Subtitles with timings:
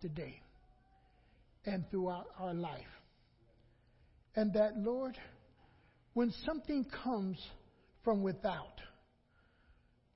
[0.00, 0.40] throughout the day
[1.66, 2.80] and throughout our life.
[4.36, 5.16] And that, Lord,
[6.14, 7.38] when something comes
[8.04, 8.80] from without,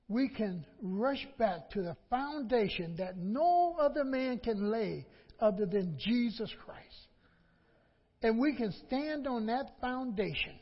[0.07, 5.05] we can rush back to the foundation that no other man can lay
[5.39, 6.81] other than Jesus Christ.
[8.21, 10.53] And we can stand on that foundation,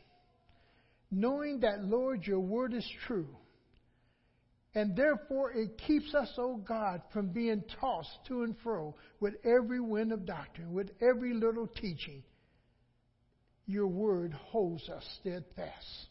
[1.11, 3.27] knowing that, Lord, your word is true.
[4.75, 9.35] And therefore, it keeps us, O oh God, from being tossed to and fro with
[9.43, 12.23] every wind of doctrine, with every little teaching.
[13.67, 16.07] Your word holds us steadfast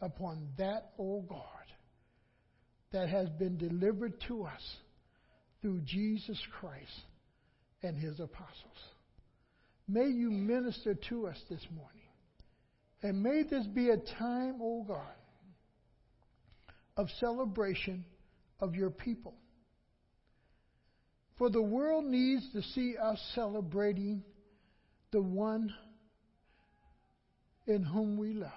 [0.00, 1.40] upon that, O oh God,
[2.92, 4.76] that has been delivered to us
[5.62, 7.04] through Jesus Christ
[7.82, 8.78] and his apostles.
[9.88, 12.02] May you minister to us this morning.
[13.02, 15.14] And may this be a time, O oh God,
[16.96, 18.04] of celebration
[18.60, 19.34] of your people.
[21.38, 24.22] For the world needs to see us celebrating
[25.12, 25.72] the one
[27.66, 28.50] in whom we love.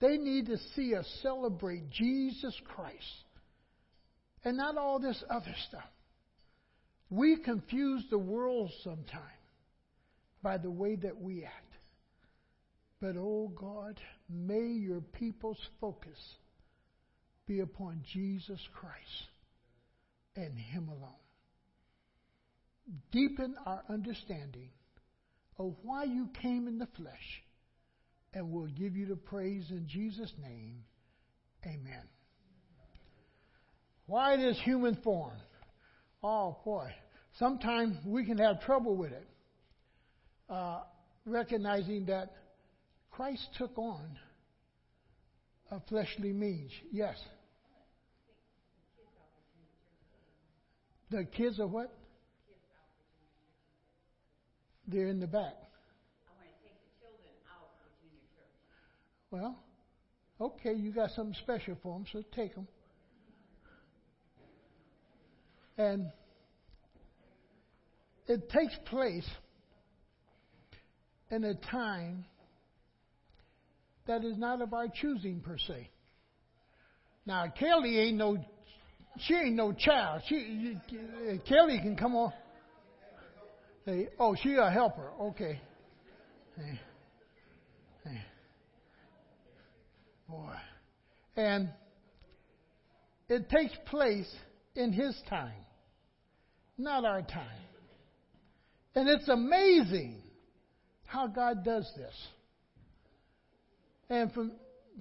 [0.00, 3.24] They need to see us celebrate Jesus Christ
[4.44, 5.88] and not all this other stuff.
[7.10, 9.22] We confuse the world sometimes
[10.42, 11.54] by the way that we act.
[13.00, 16.18] But, oh God, may your people's focus
[17.46, 19.28] be upon Jesus Christ
[20.36, 21.12] and Him alone.
[23.12, 24.70] Deepen our understanding
[25.58, 27.42] of why you came in the flesh,
[28.32, 30.82] and we'll give you the praise in Jesus' name.
[31.64, 32.02] Amen.
[34.06, 35.38] Why this human form?
[36.22, 36.90] Oh boy,
[37.38, 39.28] sometimes we can have trouble with it.
[40.48, 40.80] Uh,
[41.24, 42.32] recognizing that
[43.10, 44.18] Christ took on
[45.70, 46.70] a fleshly means.
[46.92, 47.16] Yes.
[51.10, 51.92] The kids are what?
[54.86, 55.54] They're in the back.
[59.30, 59.58] Well,
[60.40, 62.68] okay, you got something special for them, so take them.
[65.76, 66.12] And
[68.28, 69.28] it takes place
[71.32, 72.26] in a time
[74.06, 75.88] that is not of our choosing per se.
[77.26, 78.36] Now, Kelly ain't no,
[79.18, 80.22] she ain't no child.
[80.28, 80.76] She,
[81.48, 82.32] Kelly can come on.
[83.86, 85.10] Hey, oh, she a helper.
[85.20, 85.60] Okay.
[86.56, 86.80] Hey,
[88.04, 88.22] hey.
[90.28, 90.54] Boy.
[91.36, 91.70] And
[93.28, 94.30] it takes place
[94.74, 95.52] in his time,
[96.78, 97.46] not our time.
[98.94, 100.22] And it's amazing
[101.04, 102.14] how God does this.
[104.08, 104.52] And from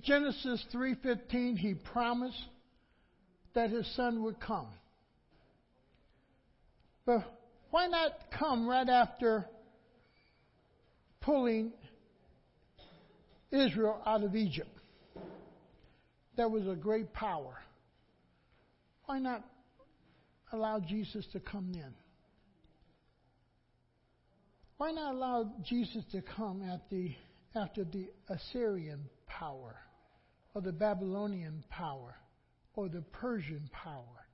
[0.02, 2.44] Genesis 3:15 he promised
[3.53, 4.68] that his son would come.
[7.06, 7.24] But
[7.69, 9.47] why not come right after
[11.22, 11.74] pulling
[13.52, 14.69] Israel out of Egypt?
[16.36, 17.62] That was a great power.
[19.06, 19.44] Why not
[20.52, 21.94] allow Jesus to come then?
[24.78, 27.13] Why not allow Jesus to come at the
[27.56, 29.75] after the Assyrian power,
[30.53, 32.16] or the Babylonian power,
[32.75, 34.28] or the Persian power,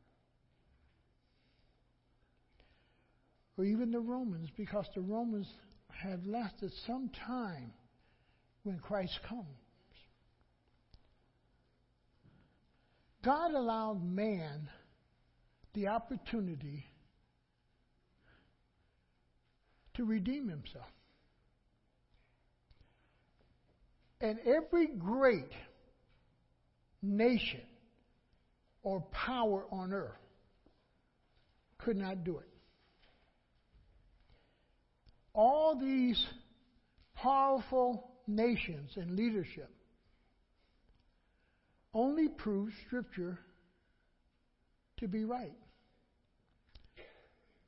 [3.58, 5.48] or even the Romans, because the Romans
[5.90, 7.74] had lasted some time
[8.64, 9.46] when Christ comes.
[13.24, 14.70] God allowed man
[15.74, 16.86] the opportunity
[19.96, 20.88] to redeem himself.
[24.22, 25.52] And every great
[27.02, 27.62] nation
[28.84, 30.12] or power on earth
[31.78, 32.48] could not do it.
[35.34, 36.22] All these
[37.16, 39.70] powerful nations and leadership
[41.94, 43.40] only prove Scripture
[44.98, 45.56] to be right.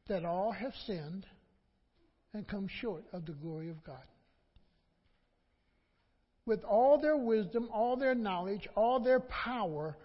[0.08, 1.26] That all have sinned
[2.34, 4.04] and come short of the glory of God
[6.52, 9.96] with all their wisdom, all their knowledge, all their power,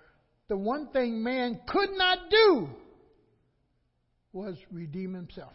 [0.47, 2.69] the one thing man could not do
[4.33, 5.55] was redeem himself.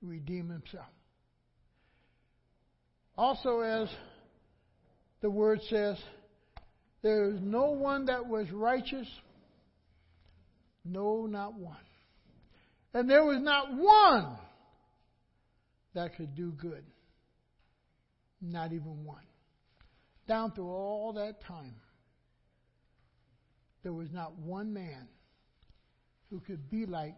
[0.00, 0.86] Redeem himself.
[3.18, 3.88] Also, as
[5.22, 5.96] the word says,
[7.02, 9.08] there is no one that was righteous,
[10.84, 11.74] no, not one.
[12.94, 14.36] And there was not one
[15.94, 16.84] that could do good.
[18.40, 19.24] Not even one.
[20.26, 21.74] Down through all that time,
[23.82, 25.08] there was not one man
[26.30, 27.16] who could be like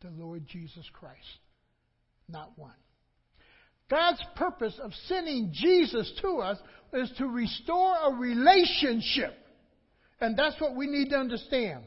[0.00, 1.18] the Lord Jesus Christ.
[2.28, 2.72] Not one.
[3.90, 6.58] God's purpose of sending Jesus to us
[6.92, 9.34] is to restore a relationship.
[10.20, 11.84] And that's what we need to understand.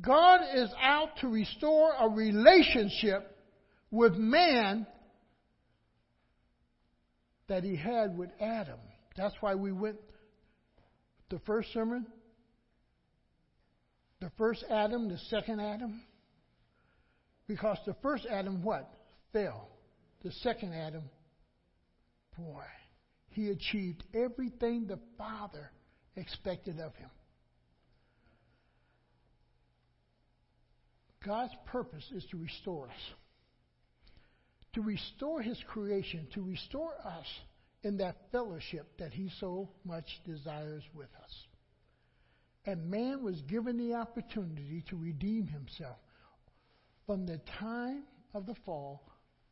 [0.00, 3.36] God is out to restore a relationship
[3.90, 4.86] with man
[7.48, 8.78] that he had with Adam.
[9.16, 9.96] That's why we went
[11.30, 12.06] the first sermon,
[14.20, 16.02] the first Adam, the second Adam.
[17.46, 18.90] Because the first Adam, what?
[19.32, 19.68] Fell.
[20.22, 21.04] The second Adam,
[22.36, 22.64] boy,
[23.30, 25.70] he achieved everything the Father
[26.16, 27.10] expected of him.
[31.24, 33.14] God's purpose is to restore us,
[34.74, 37.26] to restore His creation, to restore us
[37.82, 41.32] in that fellowship that He so much desires with us.
[42.66, 45.96] And man was given the opportunity to redeem himself
[47.06, 48.02] from the time
[48.34, 49.02] of the fall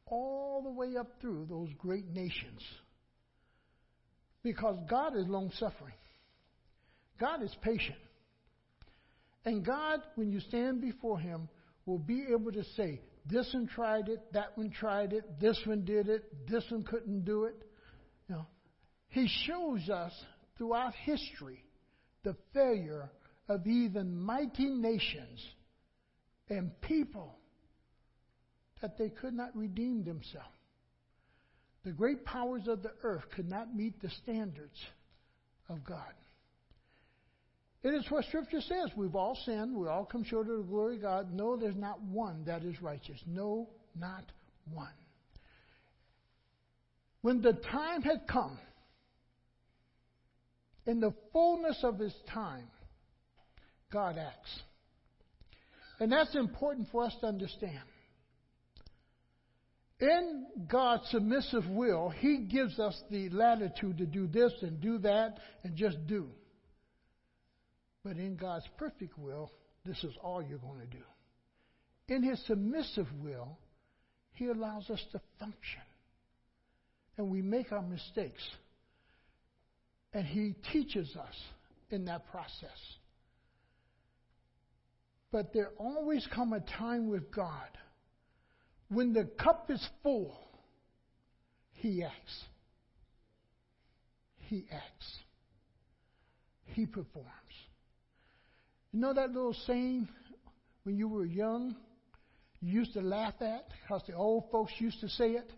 [0.05, 2.61] all the way up through those great nations.
[4.43, 5.95] Because God is long suffering,
[7.19, 7.99] God is patient.
[9.45, 11.49] And God, when you stand before Him,
[11.87, 15.85] will be able to say, this one tried it, that one tried it, this one
[15.85, 17.57] did it, this one couldn't do it.
[18.29, 18.47] You know,
[19.09, 20.13] he shows us
[20.57, 21.65] throughout history
[22.23, 23.11] the failure
[23.49, 25.45] of even mighty nations
[26.49, 27.37] and people
[28.81, 30.49] that they could not redeem themselves.
[31.85, 34.79] The great powers of the earth could not meet the standards
[35.69, 36.13] of God.
[37.87, 38.91] It is what Scripture says.
[38.97, 39.77] We've all sinned.
[39.77, 41.33] We all come short of the glory of God.
[41.33, 43.21] No, there's not one that is righteous.
[43.29, 44.25] No, not
[44.73, 44.89] one.
[47.23, 48.59] When the time had come,
[50.85, 52.67] in the fullness of his time,
[53.93, 54.61] God acts.
[56.01, 57.85] And that's important for us to understand.
[60.01, 65.39] In God's submissive will, He gives us the latitude to do this and do that
[65.63, 66.31] and just do.
[68.07, 69.51] But in God's perfect will,
[69.85, 71.03] this is all you're going to do.
[72.15, 73.59] In His submissive will,
[74.35, 75.83] He allows us to function.
[77.19, 78.49] And we make our mistakes.
[80.13, 81.35] And He teaches us
[81.91, 82.79] in that process.
[85.33, 87.77] But there always come a time with God
[88.89, 90.39] when the cup is full,
[91.73, 92.45] He acts.
[94.39, 95.13] He acts.
[96.67, 97.33] He performs.
[98.97, 100.09] You know that little saying
[100.85, 101.77] when you were young,
[102.63, 105.53] you used to laugh at because the old folks used to say it?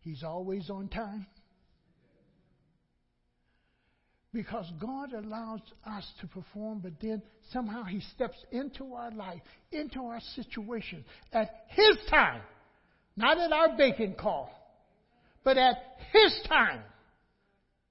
[0.00, 1.26] He's always on time.
[4.30, 9.40] Because God allows us to perform, but then somehow He steps into our life,
[9.72, 11.02] into our situation
[11.32, 12.42] at His time.
[13.16, 14.50] Not at our bacon call,
[15.44, 15.78] but at
[16.12, 16.82] His time.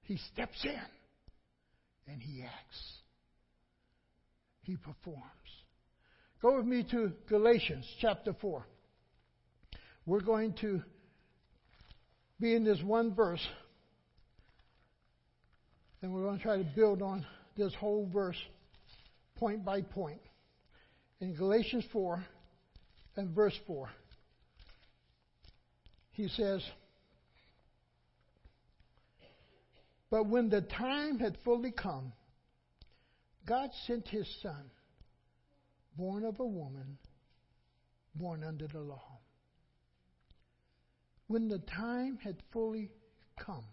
[0.02, 0.78] He steps in
[2.06, 2.95] and He acts
[4.66, 5.22] he performs.
[6.42, 8.66] Go with me to Galatians chapter 4.
[10.04, 10.82] We're going to
[12.40, 13.44] be in this one verse,
[16.02, 17.24] and we're going to try to build on
[17.56, 18.36] this whole verse
[19.36, 20.20] point by point.
[21.20, 22.24] In Galatians 4
[23.16, 23.88] and verse 4,
[26.10, 26.60] he says,
[30.10, 32.12] But when the time had fully come,
[33.46, 34.70] God sent his son,
[35.96, 36.98] born of a woman,
[38.14, 39.20] born under the law.
[41.28, 42.90] When the time had fully
[43.38, 43.64] come,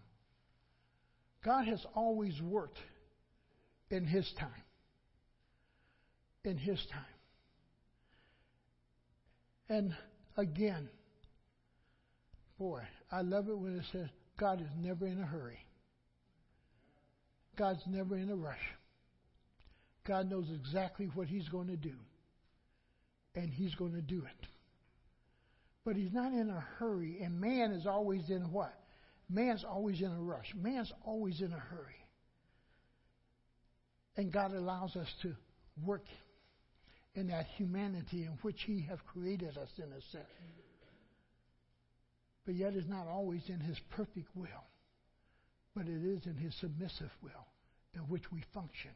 [1.44, 2.78] God has always worked
[3.90, 4.50] in his time.
[6.44, 7.04] In his time.
[9.68, 9.94] And
[10.36, 10.88] again,
[12.58, 15.58] boy, I love it when it says God is never in a hurry.
[17.56, 18.58] God's never in a rush.
[20.06, 21.94] God knows exactly what He's going to do.
[23.34, 24.46] And He's going to do it.
[25.84, 27.18] But He's not in a hurry.
[27.22, 28.74] And man is always in what?
[29.30, 30.52] Man's always in a rush.
[30.54, 32.06] Man's always in a hurry.
[34.16, 35.34] And God allows us to
[35.84, 36.04] work
[37.14, 40.24] in that humanity in which He has created us in a sense.
[42.44, 44.48] But yet it's not always in His perfect will,
[45.74, 47.46] but it is in His submissive will
[47.94, 48.90] in which we function.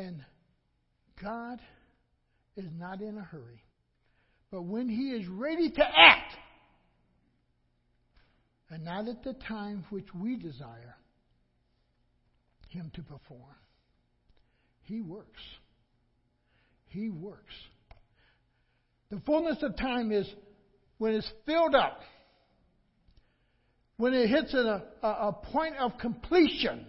[0.00, 0.24] And
[1.22, 1.60] God
[2.56, 3.62] is not in a hurry.
[4.50, 6.32] But when He is ready to act,
[8.70, 10.96] and not at the time which we desire
[12.68, 13.56] Him to perform,
[14.84, 15.42] He works.
[16.86, 17.54] He works.
[19.10, 20.26] The fullness of time is
[20.96, 22.00] when it's filled up,
[23.98, 26.86] when it hits a, a, a point of completion,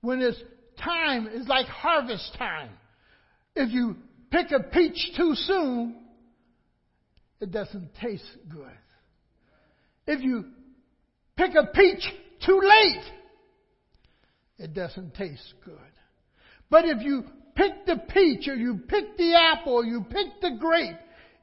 [0.00, 0.38] when it's
[0.76, 2.70] time is like harvest time.
[3.54, 3.96] If you
[4.30, 5.96] pick a peach too soon,
[7.40, 8.70] it doesn't taste good.
[10.06, 10.44] If you
[11.36, 12.04] pick a peach
[12.44, 13.04] too late,
[14.58, 15.76] it doesn't taste good.
[16.70, 17.24] But if you
[17.54, 20.96] pick the peach or you pick the apple or you pick the grape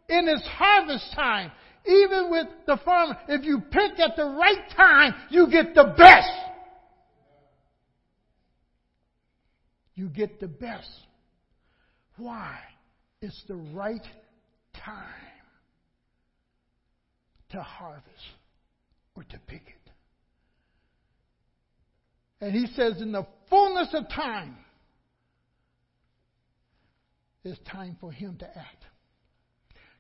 [0.08, 1.52] in its harvest time,
[1.86, 6.49] even with the farmer, if you pick at the right time, you get the best.
[10.00, 10.90] You get the best.
[12.16, 12.58] Why?
[13.22, 14.08] It's the right
[14.74, 15.04] time
[17.50, 18.08] to harvest
[19.18, 19.92] or to pick it.
[22.40, 24.56] And he says, in the fullness of time,
[27.44, 28.86] it's time for him to act.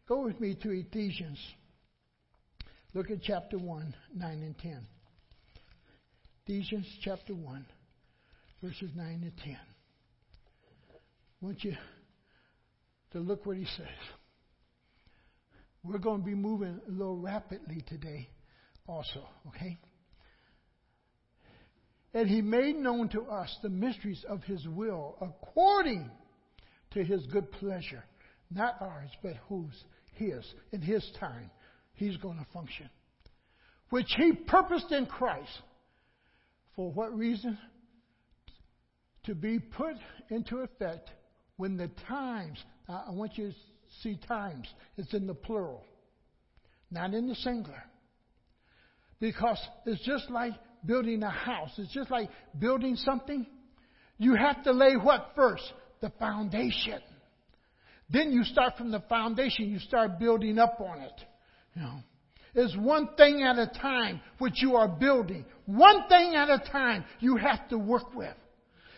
[0.08, 1.39] Go with me to Ephesians.
[2.94, 4.79] Look at chapter 1, 9 and 10.
[6.46, 7.65] Ephesians chapter 1,
[8.63, 9.58] verses 9 and 10.
[11.41, 11.75] I want you
[13.12, 13.88] to look what he says.
[15.84, 18.29] We're going to be moving a little rapidly today,
[18.86, 19.79] also, okay?
[22.13, 26.10] And he made known to us the mysteries of his will according
[26.91, 28.03] to his good pleasure.
[28.51, 29.84] Not ours, but whose?
[30.15, 30.43] His.
[30.74, 31.50] In his time,
[31.93, 32.89] he's going to function.
[33.89, 35.51] Which he purposed in Christ.
[36.75, 37.58] For what reason?
[39.25, 39.96] To be put
[40.29, 41.10] into effect
[41.60, 43.56] when the times, I want you to
[44.01, 45.84] see times, it's in the plural,
[46.89, 47.84] not in the singular.
[49.20, 50.54] Because it's just like
[50.86, 53.46] building a house, it's just like building something.
[54.18, 55.63] You have to lay what first?
[56.00, 57.01] The foundation.
[58.10, 61.22] Then you start from the foundation, you start building up on it.
[61.75, 62.00] You know.
[62.56, 65.44] It's one thing at a time which you are building.
[65.66, 68.34] One thing at a time you have to work with.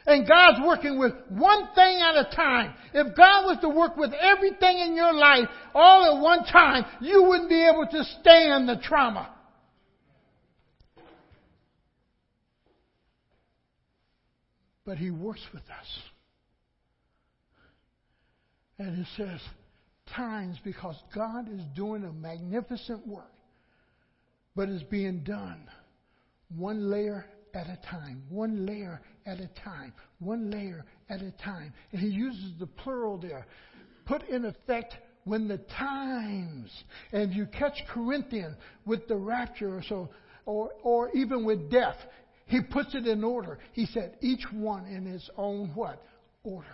[0.05, 2.73] And God's working with one thing at a time.
[2.93, 7.23] If God was to work with everything in your life all at one time, you
[7.23, 9.29] wouldn't be able to stand the trauma.
[14.85, 15.87] But He works with us.
[18.79, 19.39] And it says,
[20.15, 23.31] times because God is doing a magnificent work,
[24.55, 25.69] but it's being done
[26.55, 31.73] one layer at a time, one layer at a time, one layer at a time.
[31.91, 33.45] And he uses the plural there.
[34.05, 36.71] Put in effect when the times,
[37.11, 40.09] and if you catch Corinthian with the rapture or so,
[40.45, 41.97] or, or even with death,
[42.47, 43.59] he puts it in order.
[43.73, 46.03] He said, each one in his own what?
[46.43, 46.67] Order.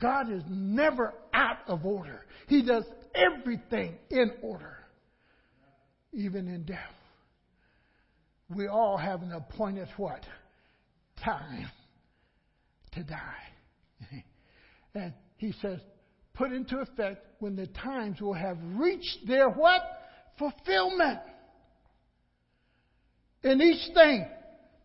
[0.00, 2.24] God is never out of order.
[2.46, 4.76] He does everything in order,
[6.12, 6.94] even in death
[8.54, 10.24] we all have an appointed what?
[11.24, 11.70] Time
[12.92, 14.24] to die.
[14.94, 15.80] and he says,
[16.34, 19.82] put into effect when the times will have reached their what?
[20.38, 21.20] Fulfillment.
[23.42, 24.26] In each thing,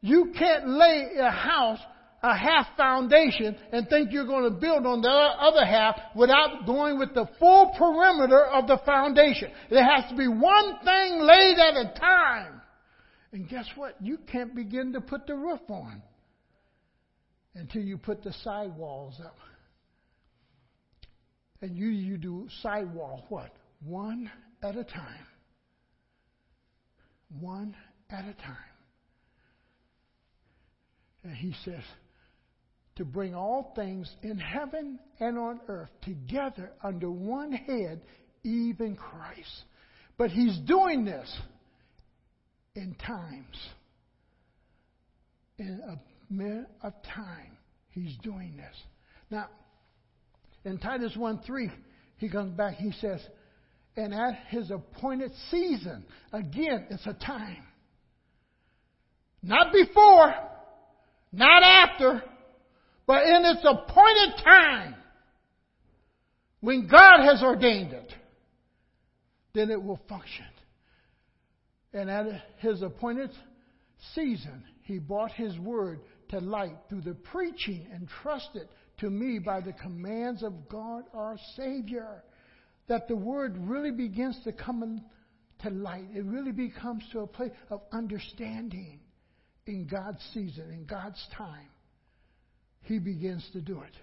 [0.01, 1.79] you can't lay a house
[2.23, 6.97] a half foundation and think you're going to build on the other half without going
[6.97, 9.51] with the full perimeter of the foundation.
[9.69, 12.61] There has to be one thing laid at a time.
[13.33, 13.95] And guess what?
[14.01, 16.01] You can't begin to put the roof on
[17.55, 19.37] until you put the sidewalls up.
[21.61, 23.51] And you, you do sidewall what?
[23.85, 24.29] One
[24.61, 25.27] at a time.
[27.39, 27.75] One
[28.09, 28.55] at a time.
[31.23, 31.83] And he says,
[32.97, 38.01] to bring all things in heaven and on earth together under one head,
[38.43, 39.63] even Christ.
[40.17, 41.33] But he's doing this
[42.75, 43.57] in times.
[45.57, 45.95] In a
[46.29, 47.57] minute of time,
[47.89, 48.75] he's doing this.
[49.29, 49.47] Now,
[50.65, 51.71] in Titus 1 3,
[52.17, 53.21] he comes back, he says,
[53.95, 57.63] and at his appointed season, again, it's a time.
[59.41, 60.33] Not before,
[61.31, 62.23] not after,
[63.05, 64.95] but in its appointed time,
[66.61, 68.11] when God has ordained it,
[69.53, 70.45] then it will function.
[71.93, 72.25] And at
[72.57, 73.31] his appointed
[74.15, 75.99] season, he brought his word
[76.33, 82.23] to light through the preaching entrusted to me by the commands of God our Savior.
[82.87, 85.03] That the word really begins to come
[85.61, 86.07] to light.
[86.13, 88.99] It really becomes to a place of understanding
[89.67, 91.69] in God's season, in God's time.
[92.81, 93.93] He begins to do it.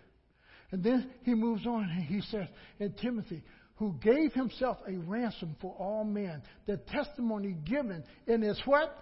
[0.71, 2.47] And then he moves on and he says,
[2.79, 3.43] in Timothy,
[3.75, 8.97] who gave himself a ransom for all men, the testimony given in his what?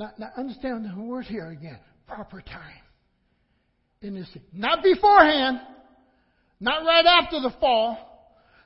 [0.00, 1.78] Now, now understand the word here again.
[2.08, 2.82] Proper time.
[4.00, 5.60] In this, not beforehand,
[6.60, 7.98] not right after the fall,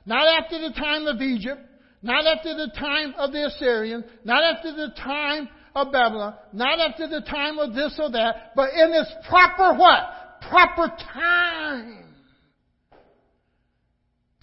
[0.05, 1.59] not after the time of Egypt,
[2.01, 7.07] not after the time of the Assyrians, not after the time of Babylon, not after
[7.07, 10.41] the time of this or that, but in its proper what?
[10.49, 12.05] Proper time.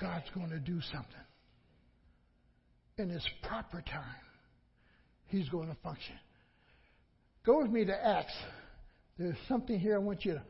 [0.01, 1.15] God's going to do something.
[2.99, 4.03] In its proper time,
[5.29, 6.17] He's going to function.
[7.47, 8.33] Go with me to Acts.
[9.21, 10.43] There's something here I want you to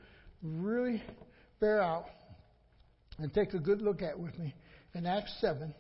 [0.45, 1.03] really
[1.59, 2.05] bear out
[3.19, 4.55] and take a good look at with me
[4.95, 5.75] in Acts 7,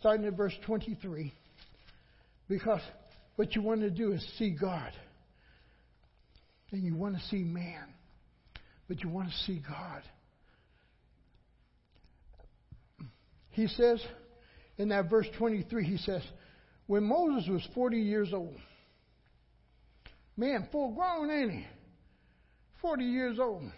[0.00, 1.32] starting at verse 23.
[2.46, 2.82] Because
[3.36, 4.92] what you want to do is see God.
[6.72, 7.86] And you want to see man.
[8.86, 10.02] But you want to see God.
[13.52, 14.04] He says,
[14.76, 16.22] in that verse 23, he says,
[16.86, 18.58] when Moses was 40 years old,
[20.36, 21.66] man, full grown, ain't he?
[22.80, 23.70] 40 years old.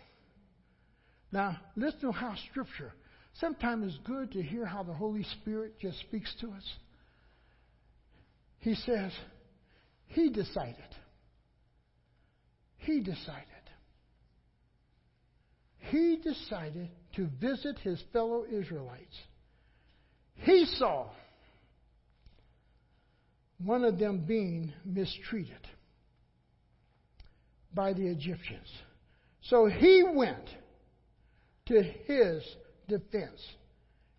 [1.31, 2.93] Now, listen to how Scripture,
[3.41, 6.75] sometimes it's good to hear how the Holy Spirit just speaks to us.
[8.59, 9.13] He says,
[10.07, 10.77] He decided.
[12.77, 13.47] He decided.
[15.91, 19.17] He decided to visit his fellow Israelites
[20.43, 21.07] he saw
[23.59, 25.69] one of them being mistreated
[27.73, 28.69] by the Egyptians.
[29.49, 30.49] So he went
[31.67, 32.43] to his
[32.89, 33.41] defense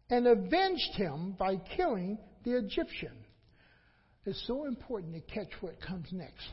[0.09, 3.13] and avenged him by killing the Egyptian.
[4.25, 6.47] It's so important to catch what comes next.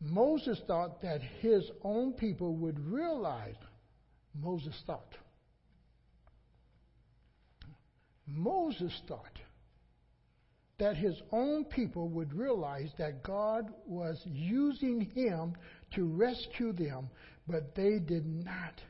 [0.00, 3.56] Moses thought that his own people would realize,
[4.34, 5.14] Moses thought,
[8.26, 9.38] Moses thought
[10.78, 15.54] that his own people would realize that God was using him
[15.94, 17.10] to rescue them,
[17.48, 18.80] but they did not.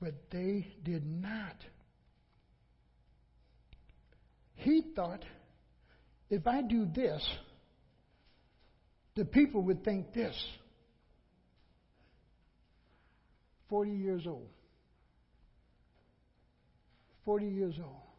[0.00, 1.56] But they did not.
[4.54, 5.22] He thought,
[6.30, 7.22] if I do this,
[9.16, 10.34] the people would think this.
[13.68, 14.48] 40 years old.
[17.24, 18.11] 40 years old.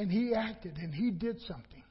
[0.00, 1.82] And he acted and he did something.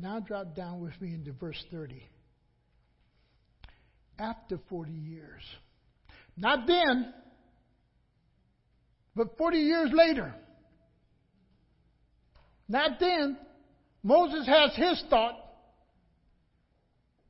[0.00, 2.02] Now drop down with me into verse 30.
[4.18, 5.42] After 40 years.
[6.34, 7.12] Not then,
[9.14, 10.34] but 40 years later.
[12.70, 13.36] Not then.
[14.02, 15.34] Moses has his thought.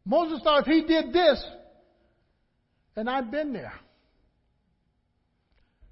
[0.05, 1.45] Moses thought if he did this,
[2.95, 3.75] and I've been there.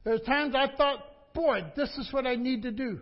[0.05, 1.01] There's times I thought
[1.37, 3.01] boy, this is what I need to do.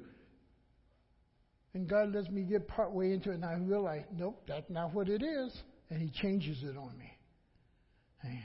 [1.72, 4.92] And God lets me get part way into it, and I realize, nope, that's not
[4.92, 5.56] what it is.
[5.88, 7.10] And He changes it on me.
[8.22, 8.42] Hey.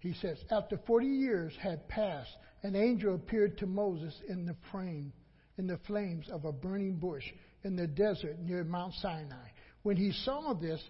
[0.00, 2.30] He says, after 40 years had passed,
[2.62, 5.12] an angel appeared to Moses in the flame,
[5.58, 7.24] in the flames of a burning bush
[7.64, 9.48] in the desert near Mount Sinai.
[9.82, 10.80] When he saw this,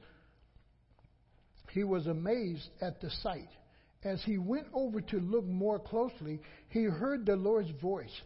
[1.77, 3.49] he was amazed at the sight.
[4.03, 8.21] As he went over to look more closely, he heard the Lord's voice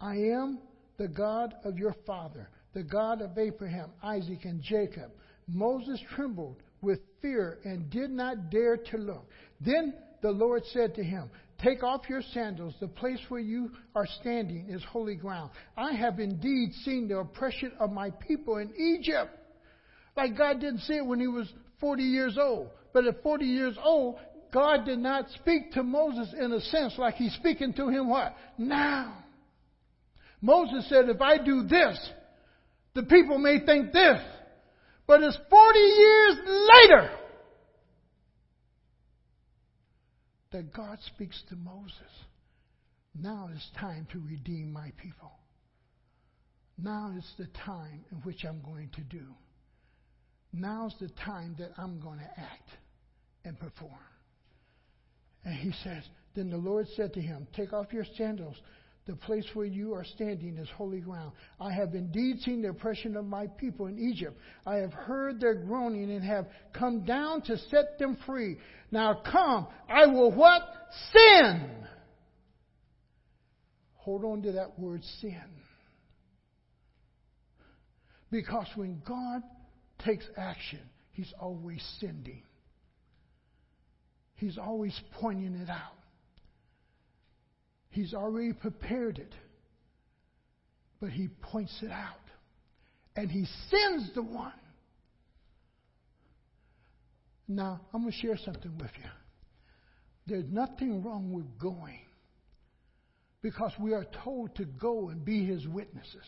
[0.00, 0.58] I am
[0.98, 5.10] the God of your father, the God of Abraham, Isaac, and Jacob.
[5.48, 9.26] Moses trembled with fear and did not dare to look.
[9.60, 11.30] Then the Lord said to him,
[11.62, 12.74] Take off your sandals.
[12.80, 15.50] The place where you are standing is holy ground.
[15.76, 19.30] I have indeed seen the oppression of my people in Egypt.
[20.16, 21.50] Like God didn't see it when he was
[21.80, 22.68] 40 years old.
[22.92, 24.18] But at 40 years old,
[24.52, 28.36] God did not speak to Moses in a sense like he's speaking to him what?
[28.58, 29.24] Now.
[30.40, 32.10] Moses said, if I do this,
[32.94, 34.20] the people may think this.
[35.06, 37.10] But it's 40 years later
[40.52, 41.94] that God speaks to Moses.
[43.14, 45.32] Now it's time to redeem my people.
[46.78, 49.24] Now is the time in which I'm going to do.
[50.52, 52.68] Now's the time that I'm going to act
[53.44, 53.92] and perform.
[55.44, 56.02] And he says,
[56.34, 58.56] Then the Lord said to him, Take off your sandals.
[59.06, 61.32] The place where you are standing is holy ground.
[61.58, 64.38] I have indeed seen the oppression of my people in Egypt.
[64.66, 68.58] I have heard their groaning and have come down to set them free.
[68.90, 70.62] Now come, I will what?
[71.12, 71.70] Sin.
[73.94, 75.42] Hold on to that word sin.
[78.30, 79.42] Because when God
[80.04, 80.80] takes action,
[81.12, 82.42] He's always sending.
[84.36, 85.98] He's always pointing it out.
[87.90, 89.34] He's already prepared it,
[91.00, 92.16] but He points it out.
[93.16, 94.52] And He sends the one.
[97.48, 99.10] Now, I'm going to share something with you.
[100.26, 101.98] There's nothing wrong with going
[103.42, 106.24] because we are told to go and be His witnesses.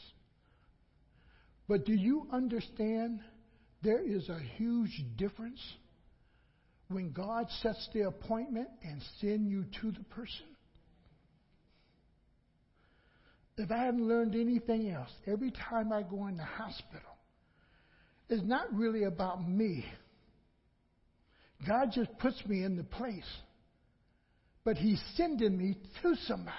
[1.68, 3.20] But do you understand
[3.82, 5.60] there is a huge difference
[6.88, 10.46] when God sets the appointment and send you to the person?
[13.58, 17.00] If I hadn't learned anything else, every time I go in the hospital,
[18.28, 19.84] it's not really about me.
[21.66, 23.28] God just puts me in the place.
[24.64, 26.56] But He's sending me to somebody.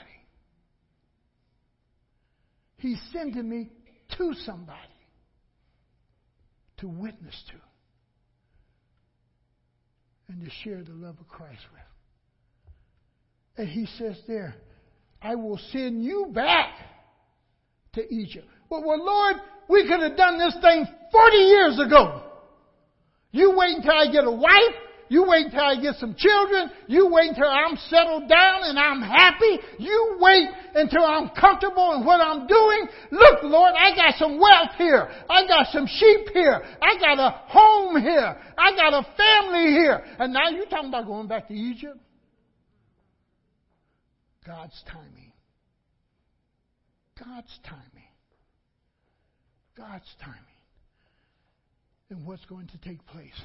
[2.77, 3.69] He's sending me
[4.17, 4.92] to somebody
[6.83, 7.55] to witness to
[10.27, 11.81] and to share the love of Christ with.
[13.57, 14.55] And He says there,
[15.21, 16.75] I will send you back
[17.93, 18.45] to Egypt.
[18.69, 19.37] Well, well, Lord,
[19.69, 22.23] we could have done this thing 40 years ago.
[23.31, 24.75] You wait until I get a wife.
[25.09, 26.71] You wait until I get some children.
[26.87, 29.59] You wait until I'm settled down and I'm happy.
[29.79, 32.87] You wait until I'm comfortable in what I'm doing.
[33.11, 35.09] Look, Lord, I got some wealth here.
[35.29, 36.63] I got some sheep here.
[36.81, 38.37] I got a home here.
[38.57, 40.03] I got a family here.
[40.19, 41.97] And now you're talking about going back to Egypt?
[44.45, 45.31] God's timing.
[47.17, 47.83] God's timing.
[49.77, 50.39] God's timing.
[52.09, 53.41] And what's going to take place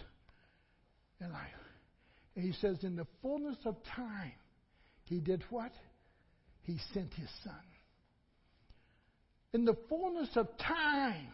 [1.20, 4.32] And he says, in the fullness of time,
[5.04, 5.72] he did what?
[6.62, 7.54] He sent his son.
[9.52, 11.32] In the fullness of time,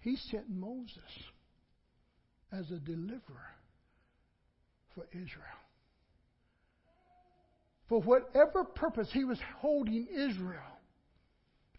[0.00, 0.96] he sent Moses
[2.50, 3.54] as a deliverer
[4.94, 5.60] for Israel.
[7.88, 10.78] For whatever purpose he was holding Israel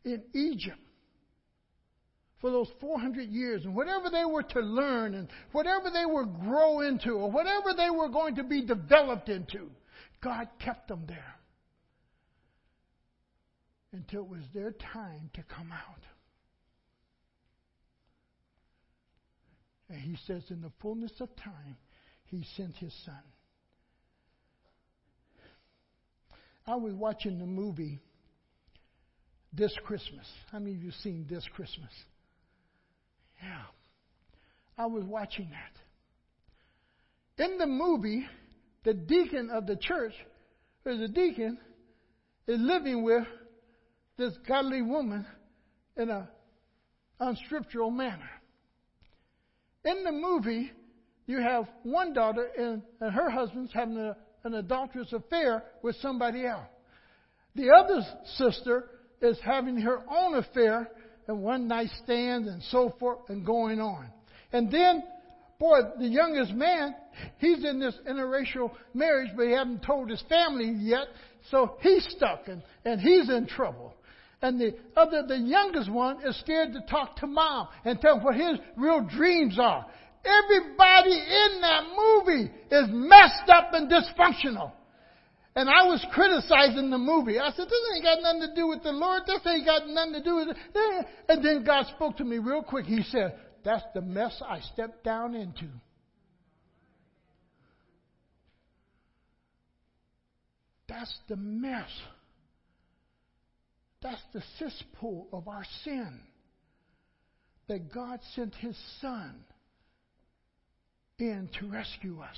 [0.05, 0.79] in Egypt,
[2.41, 6.81] for those 400 years and whatever they were to learn and whatever they were grow
[6.81, 9.69] into or whatever they were going to be developed into,
[10.23, 11.35] God kept them there
[13.93, 16.01] until it was their time to come out.
[19.89, 21.77] And he says, in the fullness of time,
[22.25, 23.21] he sent his son.
[26.65, 27.99] I was watching the movie
[29.51, 30.25] This Christmas.
[30.51, 31.91] How many of you seen This Christmas?
[33.41, 33.63] Yeah.
[34.77, 37.43] I was watching that.
[37.43, 38.25] In the movie,
[38.83, 40.13] the deacon of the church,
[40.83, 41.57] there's a deacon,
[42.47, 43.25] is living with
[44.17, 45.25] this godly woman
[45.97, 46.29] in a
[47.19, 48.29] unscriptural manner.
[49.85, 50.71] In the movie,
[51.25, 56.45] you have one daughter and, and her husband's having a, an adulterous affair with somebody
[56.45, 56.67] else.
[57.55, 58.01] The other
[58.37, 58.85] sister
[59.21, 60.89] is having her own affair
[61.31, 64.07] and one night stands and so forth and going on.
[64.51, 65.01] And then,
[65.59, 66.93] boy, the youngest man,
[67.37, 71.07] he's in this interracial marriage, but he hasn't told his family yet,
[71.49, 73.93] so he's stuck and, and he's in trouble.
[74.41, 78.35] And the other, the youngest one is scared to talk to mom and tell what
[78.35, 79.85] his real dreams are.
[80.25, 84.71] Everybody in that movie is messed up and dysfunctional.
[85.55, 87.37] And I was criticizing the movie.
[87.37, 89.23] I said, this ain't got nothing to do with the Lord.
[89.27, 91.07] This ain't got nothing to do with it.
[91.27, 92.85] And then God spoke to me real quick.
[92.85, 95.67] He said, that's the mess I stepped down into.
[100.87, 101.89] That's the mess.
[104.01, 106.21] That's the cesspool of our sin.
[107.67, 109.35] That God sent His Son
[111.19, 112.37] in to rescue us.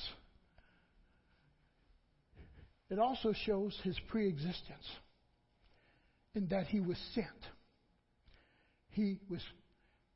[2.94, 4.88] It also shows his preexistence
[6.36, 7.26] in that he was sent.
[8.92, 9.42] He was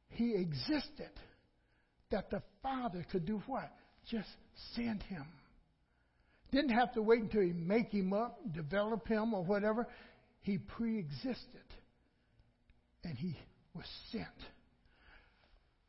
[0.10, 1.10] he existed
[2.12, 3.72] that the Father could do what?
[4.12, 4.30] Just
[4.76, 5.26] send him.
[6.52, 9.88] Didn't have to wait until he make him up, develop him or whatever.
[10.42, 11.66] He preexisted
[13.04, 13.40] and he
[13.74, 14.28] was sent.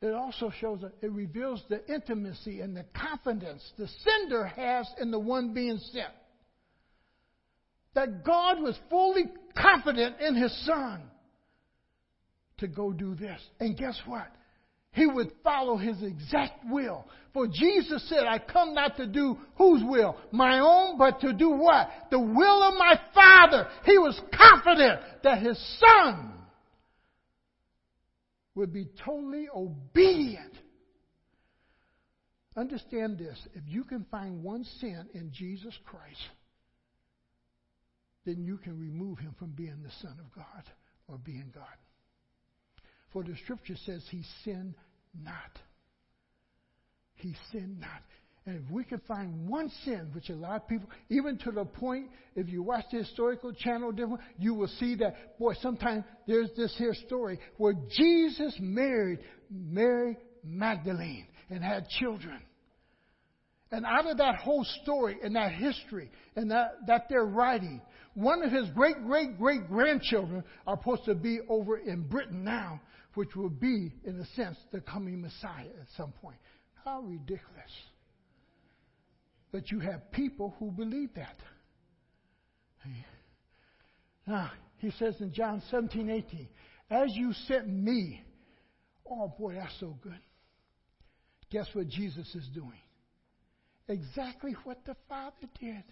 [0.01, 5.11] It also shows that it reveals the intimacy and the confidence the sender has in
[5.11, 6.14] the one being sent
[7.94, 9.24] that God was fully
[9.57, 11.03] confident in his son
[12.59, 13.40] to go do this.
[13.61, 14.29] And guess what?
[14.92, 17.05] He would follow his exact will.
[17.33, 20.16] For Jesus said, I come not to do whose will?
[20.33, 21.88] My own, but to do what?
[22.11, 23.68] The will of my Father.
[23.85, 26.33] He was confident that his son
[28.55, 30.53] would be totally obedient.
[32.57, 36.18] Understand this if you can find one sin in Jesus Christ,
[38.24, 40.64] then you can remove him from being the Son of God
[41.09, 41.64] or being God.
[43.12, 44.74] For the scripture says he sinned
[45.22, 45.59] not.
[47.14, 48.02] He sinned not.
[48.46, 51.64] And if we can find one sin, which a lot of people, even to the
[51.66, 53.92] point, if you watch the historical channel,
[54.38, 59.18] you will see that, boy, sometimes there's this here story where Jesus married
[59.50, 62.40] Mary Magdalene and had children.
[63.70, 67.83] And out of that whole story and that history and that, that they're writing,
[68.18, 72.81] one of his great, great, great grandchildren are supposed to be over in Britain now,
[73.14, 76.37] which will be, in a sense, the coming Messiah at some point.
[76.85, 77.70] How ridiculous.
[79.52, 81.37] But you have people who believe that.
[84.26, 86.48] Now, he says in John 17, 18,
[86.90, 88.24] as you sent me,
[89.09, 90.18] oh boy, that's so good.
[91.50, 92.81] Guess what Jesus is doing?
[93.87, 95.85] Exactly what the Father did.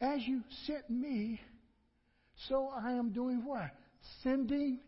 [0.00, 1.40] As you sent me,
[2.48, 3.70] so I am doing what?
[4.22, 4.80] Sending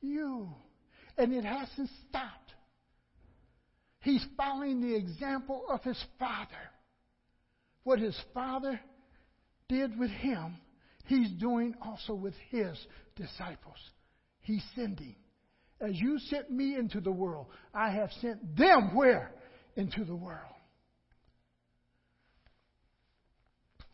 [0.00, 0.48] you.
[1.16, 2.54] And it hasn't stopped.
[4.00, 6.70] He's following the example of his father.
[7.84, 8.80] What his father
[9.68, 10.56] did with him,
[11.06, 12.78] he's doing also with his
[13.16, 13.78] disciples.
[14.40, 15.16] He's sending.
[15.80, 19.32] As you sent me into the world, I have sent them where?
[19.76, 20.54] Into the world.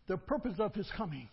[0.06, 1.28] The purpose of his coming.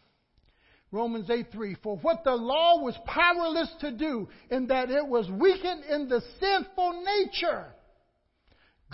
[0.92, 1.76] Romans 8 3.
[1.82, 6.22] For what the law was powerless to do, in that it was weakened in the
[6.40, 7.68] sinful nature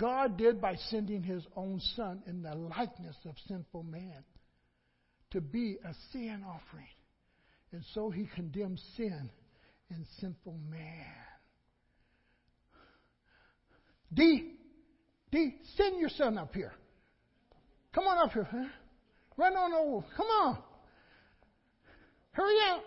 [0.00, 4.24] God did by sending his own son in the likeness of sinful man
[5.32, 6.86] to be a sin offering.
[7.72, 9.30] And so he condemned sin
[9.90, 11.06] in sinful man.
[14.12, 14.54] D,
[15.30, 16.72] D, send your son up here.
[17.94, 18.48] Come on up here.
[18.50, 18.68] Huh?
[19.40, 20.06] Run on over.
[20.18, 20.58] Come on.
[22.32, 22.84] Hurry up.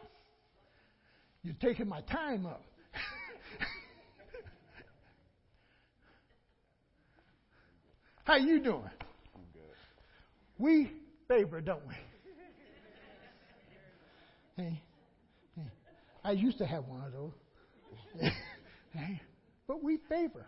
[1.42, 2.62] You're taking my time up.
[8.24, 8.84] How you doing?
[10.60, 10.92] We
[11.28, 11.96] favor, don't we?
[14.64, 14.80] hey,
[15.56, 15.72] hey.
[16.24, 17.32] I used to have one of those.
[18.94, 19.20] hey.
[19.68, 20.46] But we favor.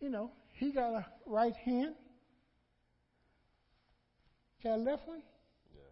[0.00, 1.96] You know, he got a right hand.
[4.62, 5.22] Got a left one?
[5.74, 5.82] Yeah.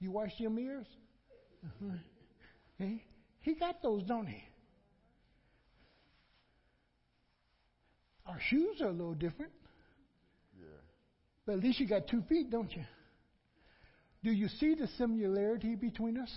[0.00, 0.86] You wash your mirrors?
[1.64, 1.96] Uh-huh.
[2.78, 3.04] Hey,
[3.40, 4.42] he got those, don't he?
[8.26, 9.52] Our shoes are a little different.
[10.58, 10.66] Yeah.
[11.46, 12.82] But at least you got two feet, don't you?
[14.24, 16.30] Do you see the similarity between us?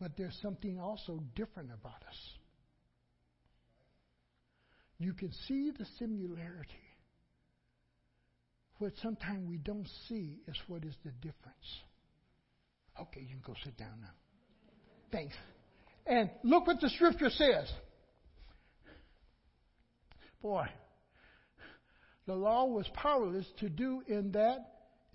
[0.00, 2.16] But there's something also different about us.
[4.98, 6.74] You can see the similarity.
[8.82, 11.82] What sometimes we don't see is what is the difference.
[13.00, 14.10] Okay, you can go sit down now.
[15.12, 15.36] Thanks.
[16.04, 17.70] And look what the scripture says.
[20.42, 20.66] Boy,
[22.26, 24.58] the law was powerless to do in that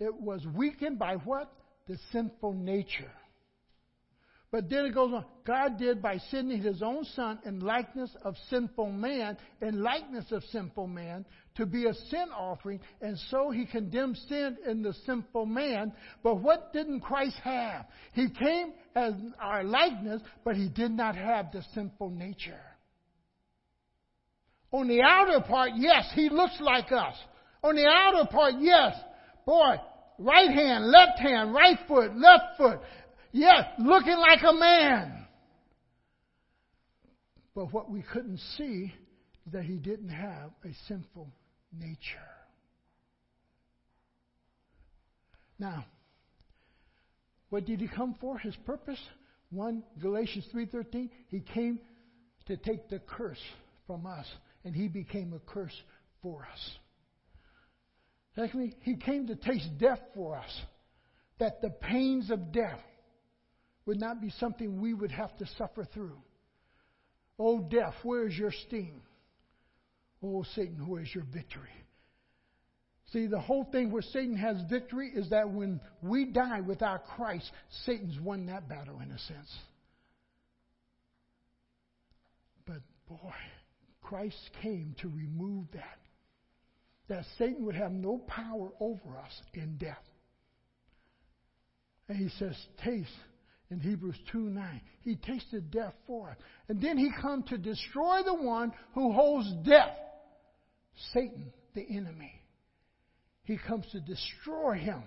[0.00, 1.52] it was weakened by what?
[1.88, 3.12] The sinful nature.
[4.50, 5.26] But then it goes on.
[5.46, 10.42] God did by sending his own son in likeness of sinful man, in likeness of
[10.44, 15.44] sinful man, to be a sin offering, and so he condemned sin in the sinful
[15.44, 15.92] man.
[16.22, 17.86] But what didn't Christ have?
[18.14, 22.60] He came as our likeness, but he did not have the sinful nature.
[24.72, 27.16] On the outer part, yes, he looks like us.
[27.62, 28.94] On the outer part, yes,
[29.44, 29.76] boy,
[30.18, 32.80] right hand, left hand, right foot, left foot,
[33.32, 35.26] yes, looking like a man.
[37.54, 38.92] But what we couldn't see
[39.46, 41.28] is that he didn't have a sinful
[41.72, 41.98] nature.
[45.58, 45.84] Now,
[47.50, 48.38] what did he come for?
[48.38, 49.00] His purpose?
[49.50, 51.80] 1 Galatians 3:13, he came
[52.46, 53.42] to take the curse
[53.86, 54.26] from us
[54.64, 55.74] and he became a curse
[56.22, 56.78] for us.
[58.34, 60.62] Secondly, he came to taste death for us,
[61.38, 62.80] that the pains of death
[63.88, 66.18] would not be something we would have to suffer through.
[67.38, 69.00] Oh, death, where is your sting?
[70.22, 71.70] Oh, Satan, where is your victory?
[73.14, 77.50] See, the whole thing where Satan has victory is that when we die without Christ,
[77.86, 79.58] Satan's won that battle in a sense.
[82.66, 83.32] But boy,
[84.02, 85.98] Christ came to remove that.
[87.08, 89.96] That Satan would have no power over us in death.
[92.06, 93.08] And he says, Taste
[93.70, 94.80] in Hebrews 2 9.
[95.02, 96.36] He tasted death for us.
[96.68, 99.96] And then he come to destroy the one who holds death.
[101.12, 102.32] Satan, the enemy.
[103.44, 105.02] He comes to destroy him.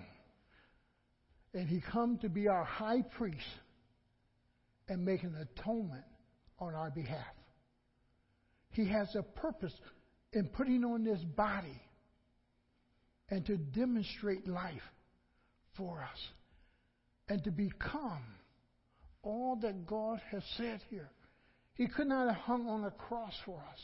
[1.54, 3.40] And he come to be our high priest
[4.88, 6.04] and make an atonement
[6.58, 7.34] on our behalf.
[8.70, 9.74] He has a purpose
[10.32, 11.80] in putting on this body
[13.28, 14.82] and to demonstrate life
[15.76, 16.18] for us
[17.28, 18.22] and to become
[19.22, 21.10] all that God has said here.
[21.74, 23.80] He could not have hung on a cross for us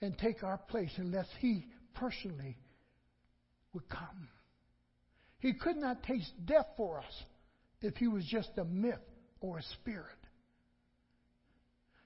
[0.00, 2.56] and take our place unless He personally
[3.72, 4.28] would come.
[5.38, 7.22] He could not taste death for us
[7.80, 8.98] if He was just a myth
[9.40, 10.06] or a spirit.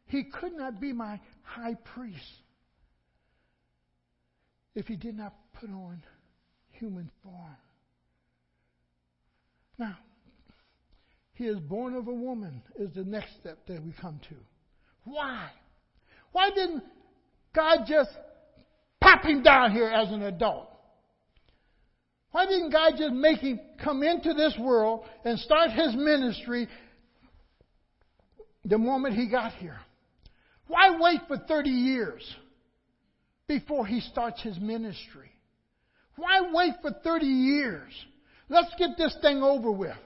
[0.06, 2.20] He could not be my high priest
[4.74, 6.02] if He did not put on
[6.70, 7.56] human form.
[9.78, 9.96] Now,
[11.34, 14.34] he is born of a woman is the next step that we come to.
[15.04, 15.48] Why?
[16.32, 16.82] Why didn't
[17.54, 18.10] God just
[19.00, 20.68] pop him down here as an adult?
[22.32, 26.68] Why didn't God just make him come into this world and start his ministry
[28.64, 29.78] the moment he got here?
[30.66, 32.36] Why wait for 30 years
[33.46, 35.30] before he starts his ministry?
[36.16, 37.92] Why wait for 30 years?
[38.48, 39.96] Let's get this thing over with.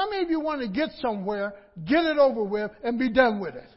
[0.00, 1.52] How many of you want to get somewhere,
[1.84, 3.68] get it over with, and be done with it?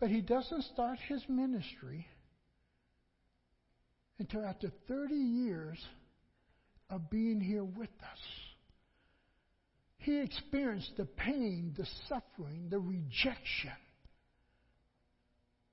[0.00, 2.06] But he doesn't start his ministry
[4.18, 5.76] until after 30 years
[6.88, 8.18] of being here with us.
[9.98, 13.76] He experienced the pain, the suffering, the rejection.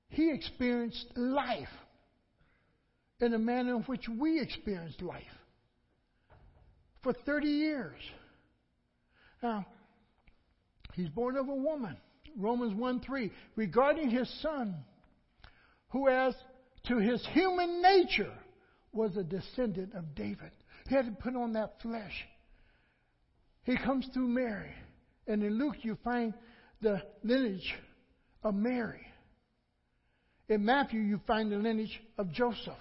[0.10, 1.70] He experienced life
[3.22, 5.39] in a manner in which we experience life
[7.02, 8.00] for 30 years.
[9.42, 9.66] Now,
[10.94, 11.98] he's born of a woman.
[12.38, 13.32] Romans 1 3.
[13.56, 14.76] Regarding his son,
[15.90, 16.36] who as
[16.88, 18.34] to his human nature
[18.92, 20.52] was a descendant of David.
[20.88, 22.26] He had to put on that flesh.
[23.64, 24.74] He comes through Mary.
[25.28, 26.34] And in Luke, you find
[26.82, 27.76] the lineage
[28.44, 29.06] of Mary.
[30.48, 32.74] In Matthew, you find the lineage of Joseph.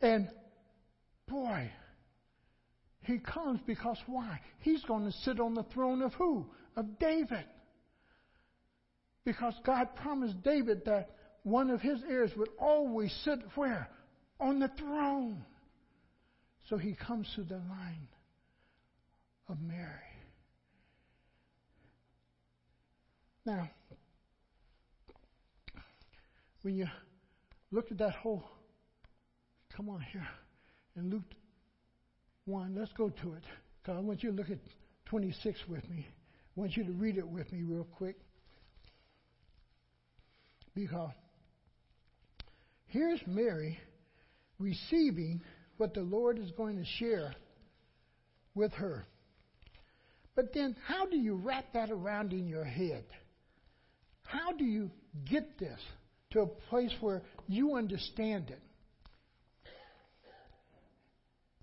[0.00, 0.28] And
[1.26, 1.70] boy,
[3.02, 4.40] he comes because why?
[4.60, 6.46] He's going to sit on the throne of who?
[6.76, 7.44] Of David.
[9.24, 11.10] Because God promised David that
[11.42, 13.88] one of his heirs would always sit where?
[14.38, 15.44] On the throne.
[16.68, 18.08] So he comes through the line
[19.48, 19.88] of Mary.
[23.44, 23.68] Now,
[26.62, 26.86] when you
[27.72, 28.44] look at that whole,
[29.76, 30.28] come on here,
[30.96, 31.24] in Luke
[32.46, 33.44] 1, let's go to it.
[33.86, 34.58] I want you to look at
[35.06, 36.06] 26 with me.
[36.56, 38.16] I want you to read it with me real quick.
[40.74, 41.12] Because
[42.86, 43.78] here's Mary
[44.58, 45.42] receiving
[45.76, 47.34] what the Lord is going to share
[48.54, 49.04] with her.
[50.34, 53.04] But then, how do you wrap that around in your head?
[54.24, 54.90] How do you
[55.30, 55.78] get this
[56.30, 58.60] to a place where you understand it?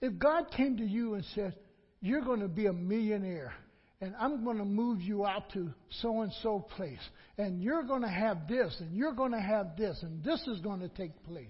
[0.01, 1.55] If God came to you and said,
[2.01, 3.53] You're going to be a millionaire,
[4.01, 7.01] and I'm going to move you out to so and so place,
[7.37, 10.61] and you're going to have this, and you're going to have this, and this is
[10.61, 11.47] going to take place.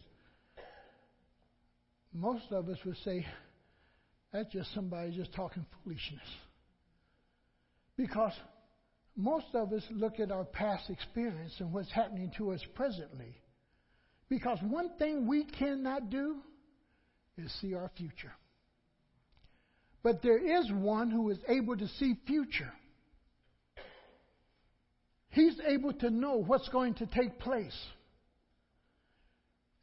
[2.14, 3.26] Most of us would say,
[4.34, 6.28] That's just somebody just talking foolishness.
[7.96, 8.34] Because
[9.16, 13.36] most of us look at our past experience and what's happening to us presently.
[14.30, 16.38] Because one thing we cannot do
[17.40, 18.34] is see our future.
[20.04, 22.72] But there is one who is able to see future.
[25.30, 27.78] He's able to know what's going to take place.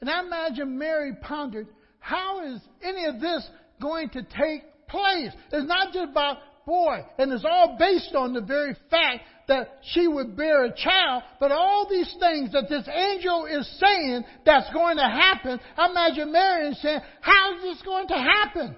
[0.01, 1.69] And I imagine Mary pondered,
[2.01, 3.49] how is any of this
[3.81, 5.31] going to take place?
[5.53, 10.09] It's not just about boy, and it's all based on the very fact that she
[10.09, 14.97] would bear a child, but all these things that this angel is saying that's going
[14.97, 18.77] to happen, I imagine Mary saying, how is this going to happen?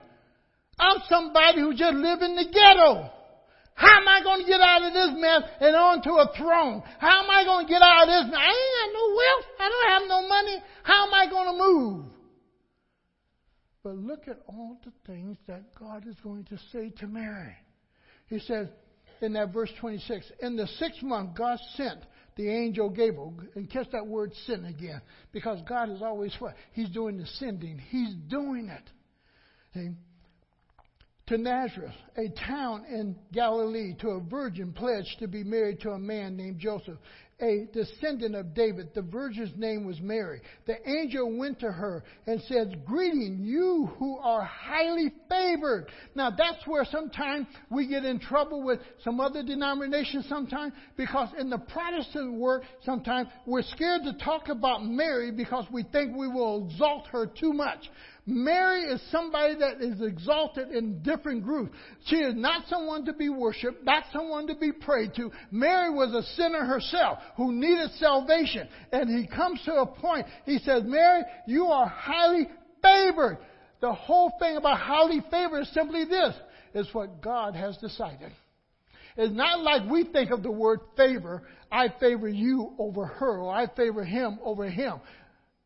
[0.78, 3.10] I'm somebody who just live in the ghetto.
[3.74, 6.82] How am I going to get out of this mess and onto a throne?
[6.98, 8.38] How am I going to get out of this mess?
[8.38, 9.46] I ain't got no wealth.
[9.58, 10.62] I don't have no money.
[10.82, 12.04] How am I going to move?
[13.82, 17.56] But look at all the things that God is going to say to Mary.
[18.28, 18.68] He says
[19.20, 22.00] in that verse 26, in the sixth month, God sent
[22.36, 23.34] the angel Gabriel.
[23.54, 25.00] And catch that word sent again.
[25.32, 26.54] Because God is always what?
[26.72, 27.78] He's doing the sending.
[27.78, 28.90] He's doing it.
[29.74, 29.90] See?
[31.28, 35.98] to Nazareth, a town in Galilee, to a virgin pledged to be married to a
[35.98, 36.96] man named Joseph,
[37.40, 38.90] a descendant of David.
[38.94, 40.40] The virgin's name was Mary.
[40.66, 45.86] The angel went to her and said, Greeting, you who are highly favored.
[46.14, 51.48] Now that's where sometimes we get in trouble with some other denominations sometimes because in
[51.48, 56.68] the Protestant world sometimes we're scared to talk about Mary because we think we will
[56.68, 57.88] exalt her too much.
[58.30, 61.74] Mary is somebody that is exalted in different groups.
[62.04, 65.32] She is not someone to be worshiped, not someone to be prayed to.
[65.50, 68.68] Mary was a sinner herself who needed salvation.
[68.92, 72.48] And he comes to a point, he says, Mary, you are highly
[72.82, 73.38] favored.
[73.80, 76.34] The whole thing about highly favored is simply this,
[76.74, 78.32] is what God has decided.
[79.16, 83.54] It's not like we think of the word favor, I favor you over her, or
[83.54, 85.00] I favor him over him.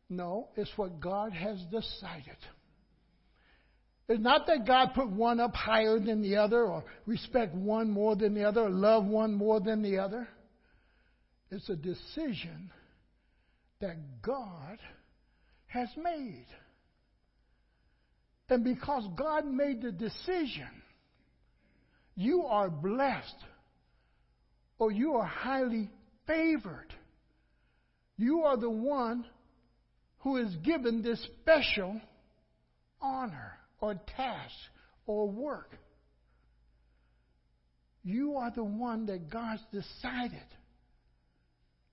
[0.09, 2.37] No, it's what God has decided.
[4.09, 8.15] It's not that God put one up higher than the other, or respect one more
[8.15, 10.27] than the other, or love one more than the other.
[11.51, 12.71] It's a decision
[13.79, 14.79] that God
[15.67, 16.47] has made.
[18.49, 20.69] And because God made the decision,
[22.15, 23.35] you are blessed
[24.77, 25.89] or you are highly
[26.27, 26.93] favored.
[28.17, 29.25] You are the one
[30.19, 31.99] who is given this special
[33.01, 34.55] honor or task
[35.05, 35.77] or work.
[38.01, 40.47] You are the one that God's decided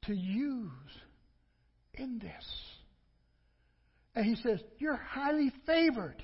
[0.05, 0.71] to use
[1.95, 2.45] in this.
[4.15, 6.23] And he says, You're highly favored.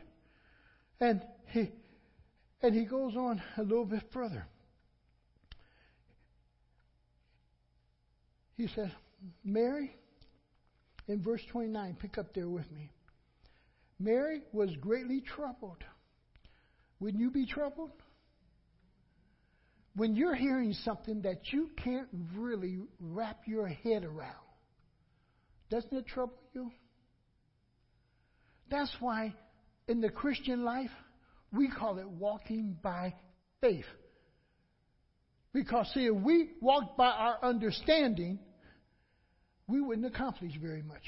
[1.01, 1.73] And he
[2.63, 4.47] and he goes on a little bit further.
[8.57, 8.91] He says,
[9.45, 9.97] Mary,
[11.09, 11.97] in verse 29.
[12.01, 12.93] Pick up there with me.
[13.99, 15.83] Mary was greatly troubled.
[17.01, 17.93] Wouldn't you be troubled?
[19.95, 24.35] When you're hearing something that you can't really wrap your head around,
[25.71, 26.71] doesn't it trouble you?
[28.71, 29.35] That's why
[29.89, 30.91] in the Christian life,
[31.53, 33.15] we call it walking by
[33.61, 33.87] faith.
[35.53, 38.39] Because, see, if we walked by our understanding,
[39.67, 41.05] we wouldn't accomplish very much.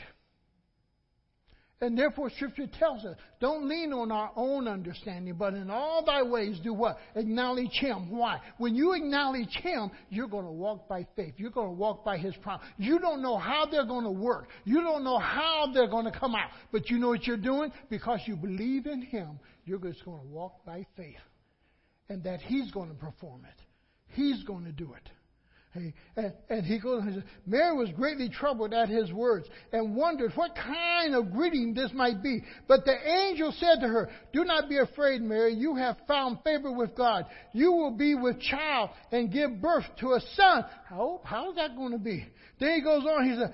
[1.80, 6.24] And therefore, Scripture tells us, don't lean on our own understanding, but in all thy
[6.24, 6.98] ways do what?
[7.14, 8.10] Acknowledge Him.
[8.10, 8.40] Why?
[8.56, 11.34] When you acknowledge Him, you're going to walk by faith.
[11.36, 12.66] You're going to walk by His promise.
[12.78, 14.48] You don't know how they're going to work.
[14.64, 16.50] You don't know how they're going to come out.
[16.72, 17.70] But you know what you're doing?
[17.88, 21.14] Because you believe in Him, you're just going to walk by faith.
[22.08, 23.62] And that He's going to perform it.
[24.08, 25.08] He's going to do it.
[25.74, 25.92] And,
[26.48, 30.54] and he goes and says, Mary was greatly troubled at his words and wondered what
[30.54, 32.42] kind of greeting this might be.
[32.66, 35.54] But the angel said to her, Do not be afraid, Mary.
[35.54, 37.26] You have found favor with God.
[37.52, 40.64] You will be with child and give birth to a son.
[40.88, 42.26] How, how is that going to be?
[42.58, 43.50] Then he goes on, he says,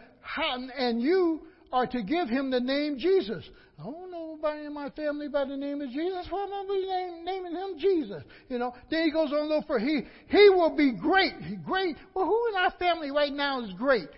[0.79, 1.43] And you
[1.73, 3.45] are to give him the name Jesus.
[3.77, 6.26] Don't know in my family by the name of Jesus.
[6.30, 8.22] Why am I naming him Jesus?
[8.49, 8.74] You know.
[8.90, 9.84] Then he goes on a further.
[9.84, 11.32] He he will be great.
[11.64, 11.97] Great.
[12.14, 14.09] Well, who in our family right now is great?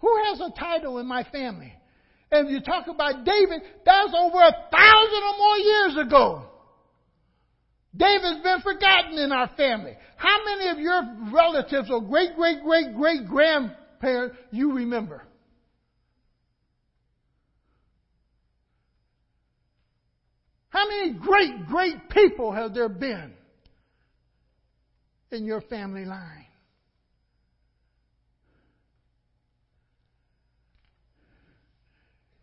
[0.00, 1.72] Who has a title in my family?
[2.32, 6.44] And you talk about David, that's over a thousand or more years ago.
[7.94, 9.92] David's been forgotten in our family.
[10.16, 15.22] How many of your relatives or great, great, great, great grandparents you remember?
[20.72, 23.34] How many great, great people have there been
[25.30, 26.46] in your family line?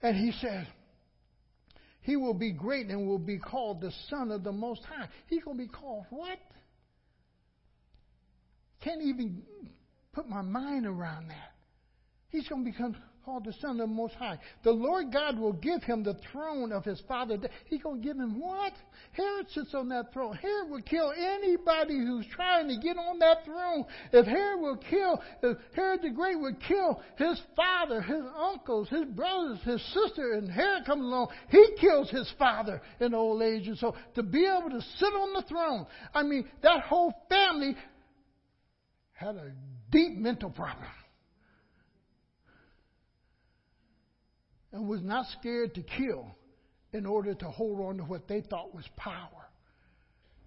[0.04, 0.68] And he said,
[2.02, 5.10] He will be great and will be called the Son of the Most High.
[5.26, 6.38] He's going to be called what?
[8.82, 9.42] Can't even
[10.14, 11.56] put my mind around that.
[12.30, 14.40] He's going to become called the Son of the Most High.
[14.64, 17.38] The Lord God will give him the throne of his father.
[17.66, 18.74] He's going to give him what?
[19.12, 20.36] Herod sits on that throne.
[20.36, 23.86] Herod would kill anybody who's trying to get on that throne.
[24.12, 29.06] If Herod will kill, if Herod the Great would kill his father, his uncles, his
[29.06, 33.68] brothers, his sister, and Herod comes along, he kills his father in old age.
[33.68, 37.76] And so to be able to sit on the throne, I mean, that whole family
[39.14, 39.52] had a
[39.92, 40.88] deep mental problem.
[44.72, 46.28] And was not scared to kill
[46.94, 49.50] in order to hold on to what they thought was power.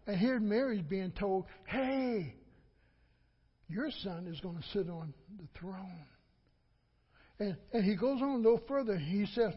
[0.07, 2.35] And here Mary's being told, hey,
[3.69, 6.07] your son is going to sit on the throne.
[7.39, 8.97] And, and he goes on a little further.
[8.97, 9.53] He says,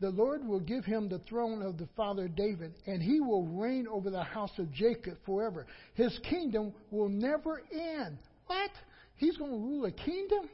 [0.00, 3.88] the Lord will give him the throne of the father David, and he will reign
[3.88, 5.66] over the house of Jacob forever.
[5.94, 8.18] His kingdom will never end.
[8.46, 8.70] What?
[9.16, 10.48] He's going to rule a kingdom?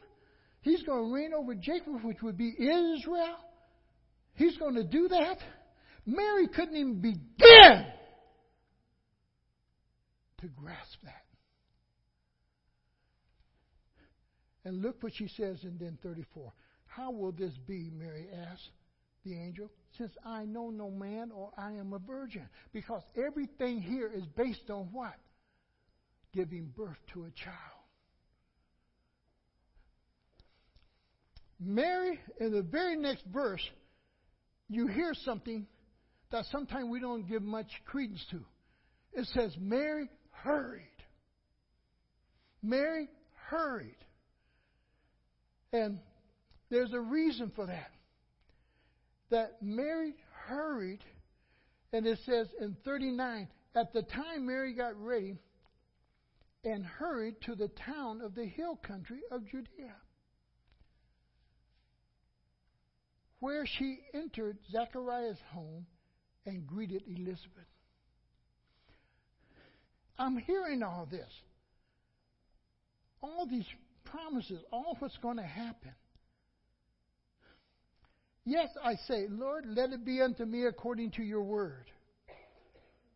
[0.65, 3.37] He's going to reign over Jacob, which would be Israel?
[4.35, 5.37] He's going to do that?
[6.07, 7.87] Mary couldn't even begin
[10.41, 11.23] to grasp that.
[14.65, 16.51] And look what she says in then 34.
[16.87, 18.71] How will this be, Mary asked
[19.23, 22.49] the angel, since I know no man or I am a virgin?
[22.73, 25.15] Because everything here is based on what?
[26.33, 27.84] Giving birth to a child.
[31.65, 33.63] Mary, in the very next verse,
[34.69, 35.67] you hear something
[36.31, 38.41] that sometimes we don't give much credence to.
[39.13, 40.83] It says, Mary hurried.
[42.63, 43.09] Mary
[43.49, 43.97] hurried.
[45.73, 45.99] And
[46.71, 47.91] there's a reason for that.
[49.31, 50.15] That Mary
[50.47, 51.05] hurried,
[51.93, 55.37] and it says in 39, at the time Mary got ready
[56.65, 59.95] and hurried to the town of the hill country of Judea,
[63.45, 65.85] where she entered Zachariah's home
[66.47, 67.69] and greeted Elizabeth.
[70.19, 71.29] I'm hearing all this.
[73.21, 73.67] All these
[74.07, 75.93] promises, all what's going to happen.
[78.47, 81.85] Yes, I say, Lord, let it be unto me according to your word.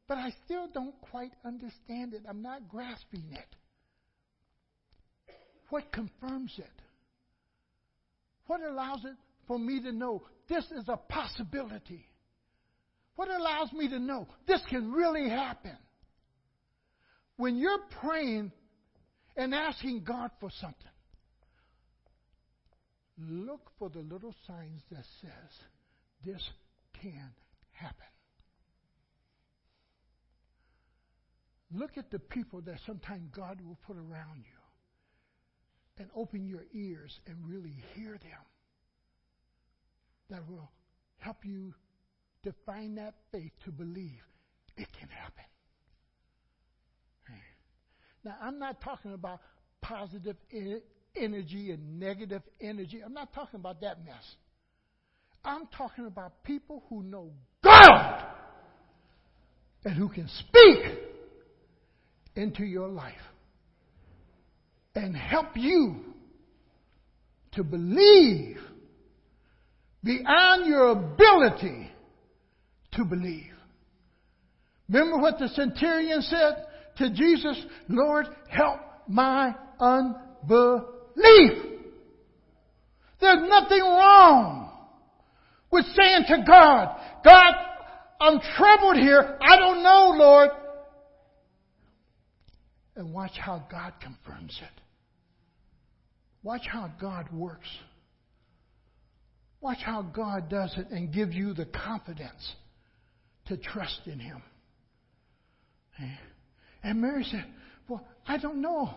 [0.08, 2.24] But I still don't quite understand it.
[2.28, 3.56] I'm not grasping it.
[5.70, 6.82] What confirms it?
[8.46, 9.16] What allows it
[9.48, 12.06] for me to know this is a possibility?
[13.16, 15.76] What allows me to know this can really happen?
[17.36, 18.52] When you're praying
[19.36, 20.76] and asking God for something,
[23.18, 25.50] look for the little signs that says
[26.24, 26.48] this
[27.00, 27.30] can
[27.72, 28.06] happen.
[31.72, 34.58] Look at the people that sometimes God will put around you
[35.98, 38.44] and open your ears and really hear them.
[40.30, 40.70] That will
[41.18, 41.74] help you
[42.44, 44.20] to find that faith to believe
[44.76, 45.44] it can happen.
[48.24, 49.40] Now, I'm not talking about
[49.80, 50.36] positive
[51.16, 53.00] energy and negative energy.
[53.04, 54.36] I'm not talking about that mess.
[55.44, 57.30] I'm talking about people who know
[57.62, 58.24] God
[59.84, 60.98] and who can speak
[62.34, 63.14] into your life
[64.94, 66.04] and help you
[67.52, 68.58] to believe
[70.04, 71.90] beyond your ability
[72.92, 73.52] to believe.
[74.88, 77.62] Remember what the centurion said to Jesus?
[77.88, 81.64] Lord, help my unbelief.
[83.20, 84.70] There's nothing wrong
[85.70, 87.54] with saying to God, God,
[88.20, 89.38] I'm troubled here.
[89.40, 90.50] I don't know, Lord.
[92.96, 94.80] And watch how God confirms it.
[96.42, 97.68] Watch how God works.
[99.60, 102.54] Watch how God does it and gives you the confidence
[103.46, 104.42] to trust in Him.
[106.00, 106.16] Eh?
[106.84, 107.44] And Mary said,
[107.88, 108.94] Well, I don't know.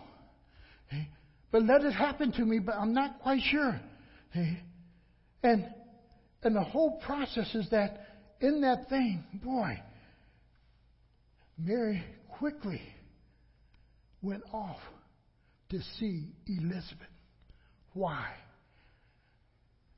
[0.92, 1.04] Eh?
[1.50, 3.80] But let it happen to me, but I'm not quite sure.
[4.34, 4.54] Eh?
[5.42, 5.66] And
[6.42, 8.06] and the whole process is that
[8.40, 9.80] in that thing, boy,
[11.56, 12.02] Mary
[12.38, 12.82] quickly
[14.20, 14.78] went off
[15.70, 17.06] to see Elizabeth.
[17.92, 18.28] Why?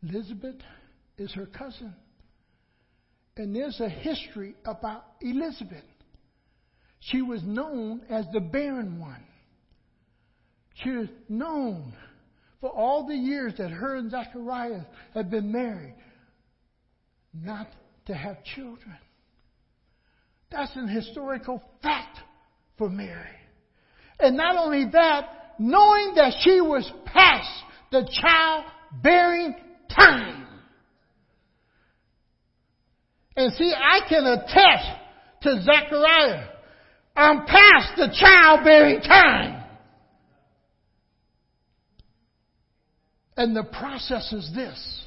[0.09, 0.57] Elizabeth
[1.19, 1.95] is her cousin.
[3.37, 5.85] And there's a history about Elizabeth.
[7.01, 9.25] She was known as the barren one.
[10.83, 11.95] She was known
[12.61, 14.83] for all the years that her and Zachariah
[15.13, 15.95] had been married
[17.33, 17.69] not
[18.07, 18.97] to have children.
[20.51, 22.21] That's an historical fact
[22.79, 23.37] for Mary.
[24.21, 27.51] And not only that, knowing that she was past
[27.91, 29.57] the childbearing
[29.97, 30.47] time.
[33.37, 34.89] And see, I can attest
[35.43, 36.47] to Zechariah.
[37.17, 39.65] I'm past the childbearing time.
[43.37, 45.05] And the process is this.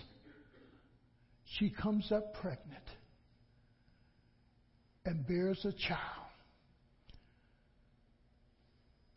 [1.58, 2.84] She comes up pregnant
[5.06, 6.02] and bears a child.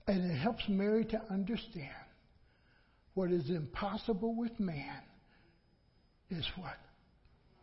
[0.06, 1.90] And it helps Mary to understand
[3.14, 5.02] what is impossible with man
[6.30, 6.76] is what?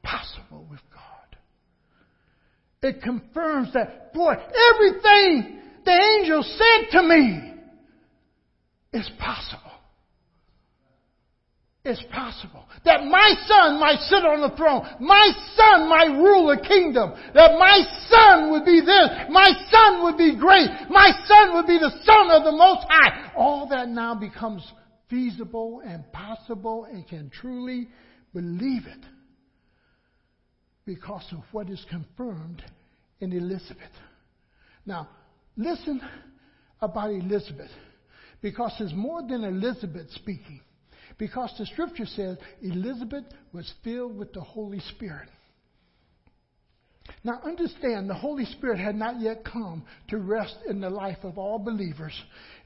[0.04, 1.38] Possible with God.
[2.84, 7.54] It confirms that, boy, everything the angel said to me
[8.94, 9.72] is possible.
[11.84, 12.66] is possible.
[12.86, 14.86] That my son might sit on the throne.
[15.00, 17.14] My son might rule a kingdom.
[17.34, 19.10] That my son would be this.
[19.30, 20.70] My son would be great.
[20.90, 23.32] My son would be the son of the Most High.
[23.36, 24.70] All that now becomes
[25.10, 27.88] feasible and possible and can truly
[28.38, 29.04] believe it
[30.86, 32.64] because of what is confirmed
[33.20, 33.96] in Elizabeth.
[34.86, 35.10] Now,
[35.56, 36.00] listen
[36.80, 37.72] about Elizabeth
[38.44, 40.62] because it's more than Elizabeth speaking.
[41.18, 43.24] Because the scripture says Elizabeth
[43.54, 45.30] was filled with the Holy Spirit.
[47.24, 51.40] Now understand, the Holy Spirit had not yet come to rest in the life of
[51.40, 52.14] all believers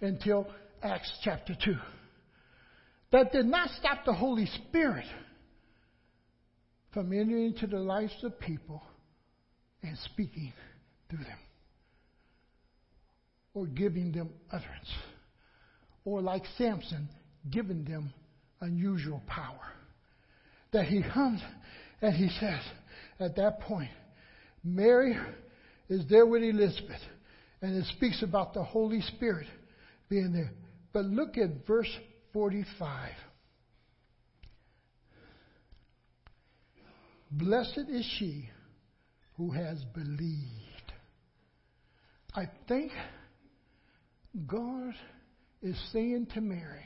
[0.02, 0.48] until
[0.84, 1.76] Acts chapter 2.
[3.14, 5.06] That did not stop the Holy Spirit
[6.94, 8.82] from entering into the lives of people
[9.82, 10.54] and speaking
[11.10, 11.40] through them
[13.54, 14.90] or giving them utterance
[16.06, 17.10] or like Samson,
[17.50, 18.14] giving them
[18.60, 19.60] unusual power.
[20.72, 21.42] That he comes
[22.02, 22.62] and he says,
[23.20, 23.92] at that point,
[24.64, 25.16] Mary
[25.90, 27.02] is there with Elizabeth,
[27.62, 29.48] and it speaks about the Holy Spirit
[30.10, 30.52] being there.
[30.94, 31.90] But look at verse
[32.34, 33.12] 45.
[37.32, 38.50] Blessed is she
[39.38, 40.92] who has believed.
[42.36, 42.92] I think
[44.46, 44.94] God
[45.62, 46.86] is saying to Mary,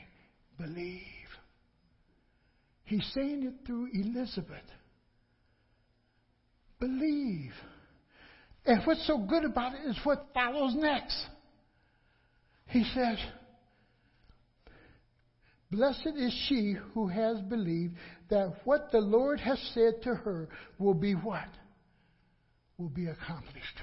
[0.56, 1.02] believe.
[2.84, 4.56] He's saying it through Elizabeth.
[6.78, 7.52] Believe.
[8.64, 11.16] And what's so good about it is what follows next.
[12.66, 13.18] He says,
[15.70, 17.96] Blessed is she who has believed
[18.28, 20.48] that what the Lord has said to her
[20.78, 21.48] will be what?
[22.78, 23.80] Will be accomplished.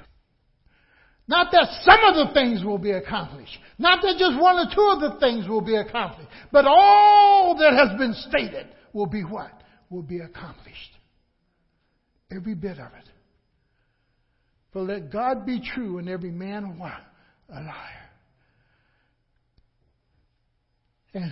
[1.28, 3.58] Not that some of the things will be accomplished.
[3.78, 6.30] Not that just one or two of the things will be accomplished.
[6.52, 9.52] But all that has been stated will be what?
[9.90, 10.92] Will be accomplished.
[12.30, 13.10] Every bit of it.
[14.74, 17.00] For let God be true and every man what?
[17.50, 18.10] A liar.
[21.14, 21.32] And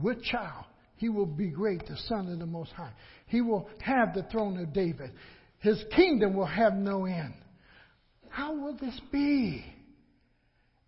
[0.00, 0.64] with child,
[0.96, 2.92] he will be great, the Son of the Most High.
[3.26, 5.10] He will have the throne of David.
[5.58, 7.34] His kingdom will have no end.
[8.28, 9.64] How will this be?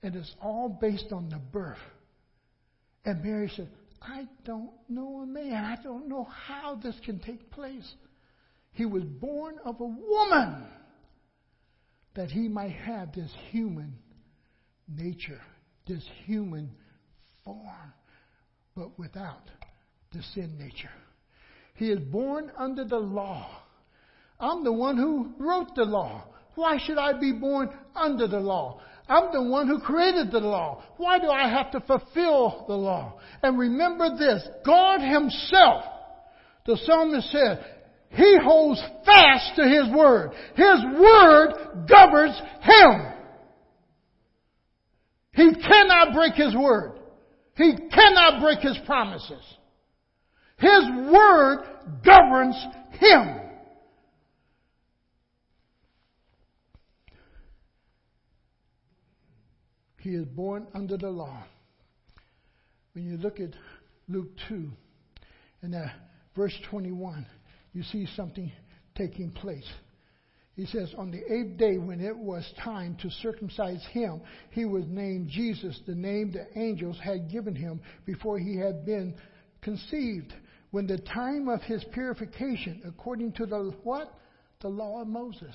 [0.02, 1.78] It's all based on the birth.
[3.04, 3.68] And Mary said,
[4.00, 5.64] I don't know a man.
[5.64, 7.94] I don't know how this can take place.
[8.72, 10.66] He was born of a woman
[12.14, 13.94] that he might have this human
[14.88, 15.40] nature,
[15.86, 16.70] this human
[17.44, 17.92] form,
[18.76, 19.50] but without
[20.16, 20.90] the sin nature.
[21.74, 23.48] He is born under the law.
[24.40, 26.24] I'm the one who wrote the law.
[26.54, 28.80] Why should I be born under the law?
[29.08, 30.82] I'm the one who created the law.
[30.96, 33.18] Why do I have to fulfill the law?
[33.42, 35.84] And remember this God Himself,
[36.64, 37.64] the psalmist said,
[38.10, 40.32] He holds fast to His word.
[40.56, 43.12] His word governs Him.
[45.32, 46.98] He cannot break His word.
[47.56, 49.42] He cannot break His promises.
[50.59, 51.64] His word
[52.04, 52.57] governs
[52.92, 53.40] Him.
[60.00, 61.42] He is born under the law.
[62.92, 63.50] When you look at
[64.09, 64.70] Luke 2
[65.62, 65.86] and uh,
[66.36, 67.26] verse 21,
[67.72, 68.52] you see something
[68.94, 69.68] taking place.
[70.54, 74.84] He says, On the eighth day, when it was time to circumcise him, he was
[74.86, 79.14] named Jesus, the name the angels had given him before he had been
[79.61, 80.32] conceived.
[80.77, 84.12] When the time of his purification, according to the what?
[84.61, 85.55] The law of Moses.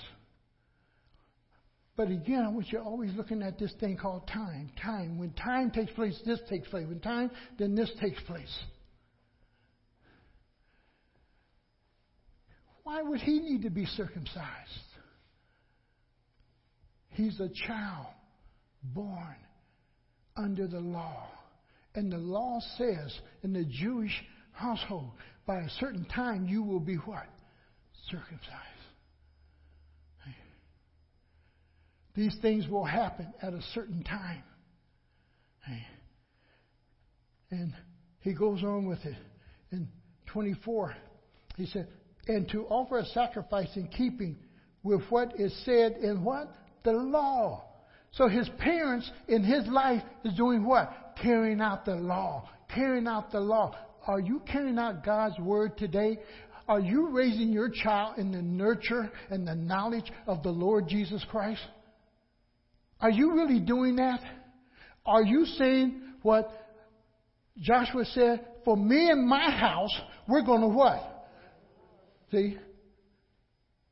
[1.96, 4.72] But again, I want you always looking at this thing called time.
[4.82, 5.20] Time.
[5.20, 6.88] When time takes place, this takes place.
[6.88, 8.52] When time, then this takes place.
[12.82, 14.42] Why would he need to be circumcised?
[17.10, 18.08] He's a child
[18.82, 19.36] born
[20.36, 21.28] under the law.
[21.94, 25.12] And the law says in the Jewish household,
[25.46, 27.28] by a certain time you will be what?
[28.10, 28.68] Circumcised.
[32.14, 34.44] These things will happen at a certain time.
[37.50, 37.74] And
[38.20, 39.16] he goes on with it.
[39.72, 39.88] In
[40.28, 40.96] 24,
[41.56, 41.88] he said,
[42.28, 44.38] and to offer a sacrifice in keeping
[44.84, 46.54] with what is said in what?
[46.84, 47.64] The law.
[48.12, 51.16] So his parents in his life is doing what?
[51.22, 52.50] Carrying out the law.
[52.74, 53.76] Carrying out the law.
[54.08, 56.20] Are you carrying out God's word today?
[56.68, 61.24] Are you raising your child in the nurture and the knowledge of the Lord Jesus
[61.30, 61.62] Christ?
[63.00, 64.20] Are you really doing that?
[65.06, 66.50] Are you saying what
[67.60, 69.94] Joshua said, for me and my house,
[70.28, 71.28] we're going to what?
[72.32, 72.58] See?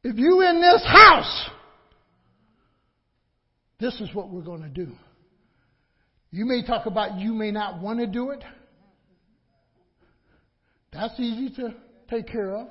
[0.04, 1.50] If you in this house,
[3.80, 4.92] this is what we're going to do.
[6.32, 8.44] You may talk about you may not want to do it.
[10.92, 11.74] That's easy to
[12.10, 12.68] take care of.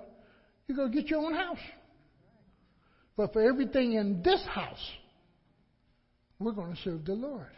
[0.67, 1.59] You go get your own house.
[3.17, 4.91] But for everything in this house,
[6.39, 7.51] we're going to serve the Lord.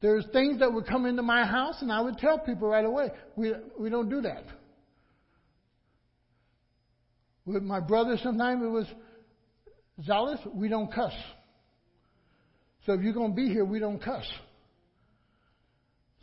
[0.00, 3.10] There's things that would come into my house, and I would tell people right away,
[3.36, 4.44] we, we don't do that.
[7.44, 8.86] With my brother, sometimes it was
[10.04, 11.14] zealous, we don't cuss.
[12.86, 14.24] So if you're going to be here, we don't cuss.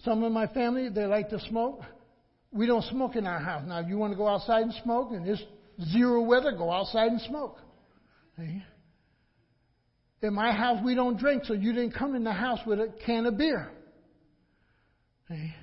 [0.06, 1.82] Some of my family, they like to smoke.
[2.54, 3.64] We don't smoke in our house.
[3.68, 5.42] Now, if you want to go outside and smoke and it's
[5.92, 7.58] zero weather, go outside and smoke.
[8.38, 8.64] See?
[10.22, 12.94] In my house, we don't drink, so you didn't come in the house with a
[13.06, 13.72] can of beer.
[15.28, 15.54] See?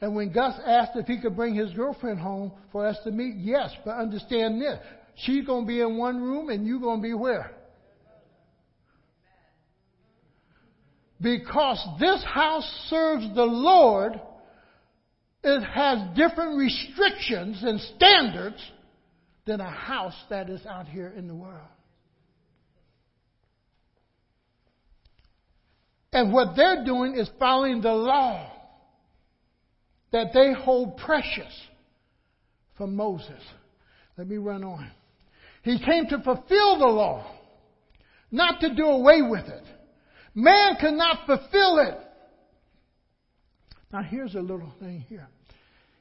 [0.00, 3.34] And when Gus asked if he could bring his girlfriend home for us to meet,
[3.38, 4.78] yes, but understand this.
[5.16, 7.57] She's going to be in one room and you're going to be where?
[11.20, 14.20] Because this house serves the Lord,
[15.42, 18.62] it has different restrictions and standards
[19.46, 21.66] than a house that is out here in the world.
[26.12, 28.50] And what they're doing is following the law
[30.12, 31.52] that they hold precious
[32.76, 33.42] from Moses.
[34.16, 34.90] Let me run on.
[35.62, 37.26] He came to fulfill the law,
[38.30, 39.64] not to do away with it.
[40.38, 41.98] Man cannot fulfill it.
[43.92, 45.26] Now, here's a little thing here.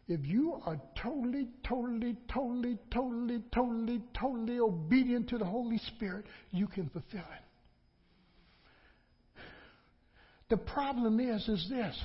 [0.07, 6.67] If you are totally, totally, totally, totally, totally, totally obedient to the Holy Spirit, you
[6.67, 7.41] can fulfill it.
[10.49, 11.99] The problem is, is this.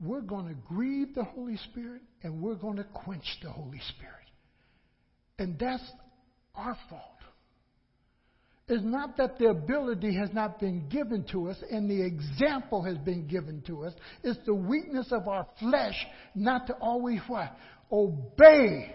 [0.00, 4.14] We're going to grieve the Holy Spirit and we're going to quench the Holy Spirit.
[5.40, 5.82] And that's
[6.54, 7.19] our fault.
[8.70, 12.96] It's not that the ability has not been given to us and the example has
[12.98, 13.92] been given to us.
[14.22, 15.96] It's the weakness of our flesh
[16.36, 17.56] not to always what?
[17.90, 18.94] Obey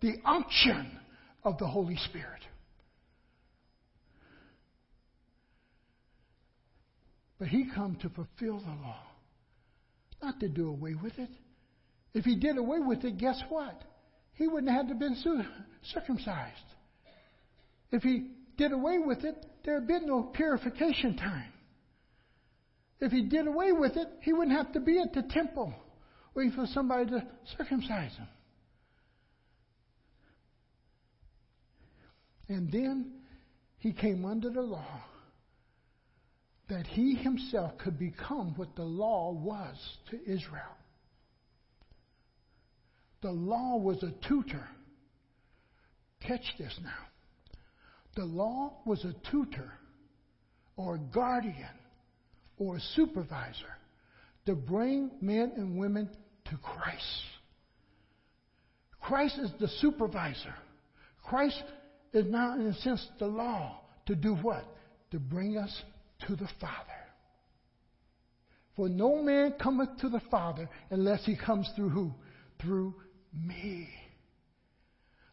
[0.00, 0.98] the unction
[1.44, 2.40] of the Holy Spirit.
[7.38, 9.02] But he come to fulfill the law,
[10.22, 11.30] not to do away with it.
[12.14, 13.82] If he did away with it, guess what?
[14.32, 15.44] He wouldn't have had to been
[15.82, 16.56] circumcised.
[17.92, 18.30] If he
[18.60, 21.50] did away with it, there had been no purification time.
[23.00, 25.72] If he did away with it, he wouldn't have to be at the temple
[26.34, 28.28] waiting for somebody to circumcise him.
[32.48, 33.12] And then
[33.78, 35.00] he came under the law
[36.68, 39.76] that he himself could become what the law was
[40.10, 40.76] to Israel.
[43.22, 44.68] The law was a tutor.
[46.20, 47.09] Catch this now.
[48.20, 49.72] The law was a tutor
[50.76, 51.54] or guardian
[52.58, 53.78] or supervisor
[54.44, 56.06] to bring men and women
[56.44, 57.22] to Christ.
[59.00, 60.54] Christ is the supervisor.
[61.24, 61.62] Christ
[62.12, 64.66] is now, in a sense, the law to do what?
[65.12, 65.74] To bring us
[66.26, 66.76] to the Father.
[68.76, 72.12] For no man cometh to the Father unless he comes through who?
[72.60, 72.96] Through
[73.32, 73.88] me.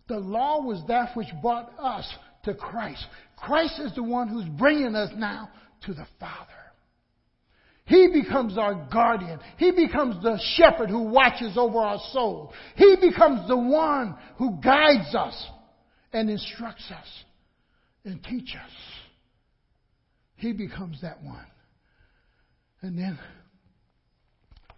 [0.08, 2.10] The law was that which brought us
[2.48, 3.06] to Christ.
[3.38, 5.50] Christ is the one who's bringing us now
[5.86, 6.52] to the Father.
[7.86, 9.40] He becomes our guardian.
[9.58, 12.54] He becomes the shepherd who watches over our soul.
[12.76, 15.48] He becomes the one who guides us
[16.12, 17.08] and instructs us
[18.04, 18.72] and teaches us.
[20.36, 21.46] He becomes that one.
[22.82, 23.18] And then,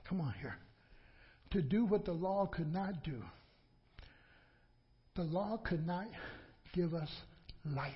[0.08, 0.58] come on here.
[1.52, 3.22] To do what the law could not do.
[5.16, 6.08] The law could not
[6.74, 7.10] give us
[7.66, 7.94] life.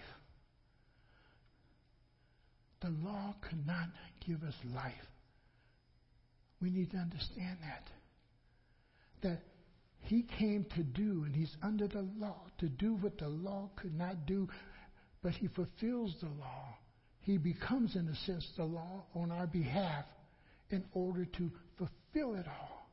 [2.82, 3.88] The law could not
[4.26, 4.94] give us life.
[6.62, 7.88] We need to understand that.
[9.22, 9.42] That
[10.02, 13.98] he came to do, and he's under the law, to do what the law could
[13.98, 14.50] not do,
[15.22, 16.78] but he fulfills the law
[17.24, 20.04] he becomes, in a sense, the law on our behalf
[20.70, 22.90] in order to fulfill it all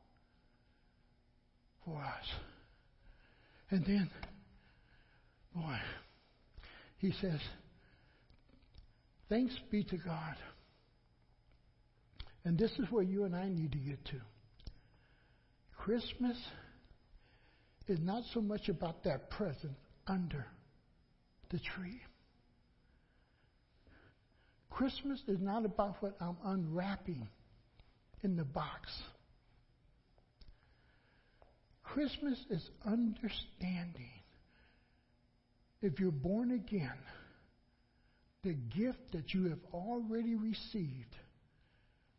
[1.83, 2.25] for us.
[3.69, 4.09] And then,
[5.53, 5.77] boy,
[7.01, 7.39] he says,
[9.27, 10.35] Thanks be to God.
[12.45, 14.21] And this is where you and I need to get to.
[15.77, 16.37] Christmas
[17.87, 19.73] is not so much about that present
[20.05, 20.45] under
[21.49, 22.01] the tree.
[24.69, 27.27] Christmas is not about what I'm unwrapping
[28.23, 28.91] in the box.
[31.83, 34.20] Christmas is understanding,
[35.81, 36.97] if you're born again,
[38.43, 41.15] the gift that you have already received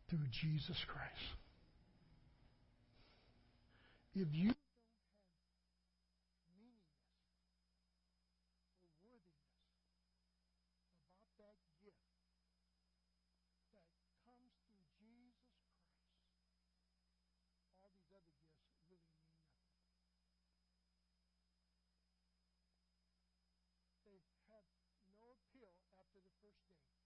[0.08, 1.36] through Jesus Christ.
[4.14, 4.52] If you
[26.54, 27.01] indescribable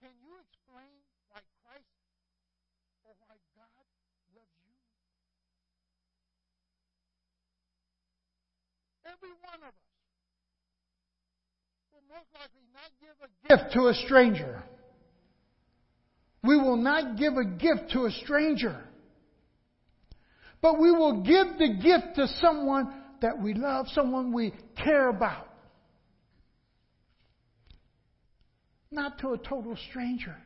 [0.00, 0.94] can you explain
[1.30, 1.90] why Christ
[3.02, 3.86] or why God
[4.34, 4.74] loves you?
[9.06, 9.98] Every one of us
[11.90, 14.62] will most likely not give a gift to a stranger.
[16.44, 18.84] We will not give a gift to a stranger.
[20.60, 25.47] But we will give the gift to someone that we love, someone we care about.
[28.90, 30.36] Not to a total stranger.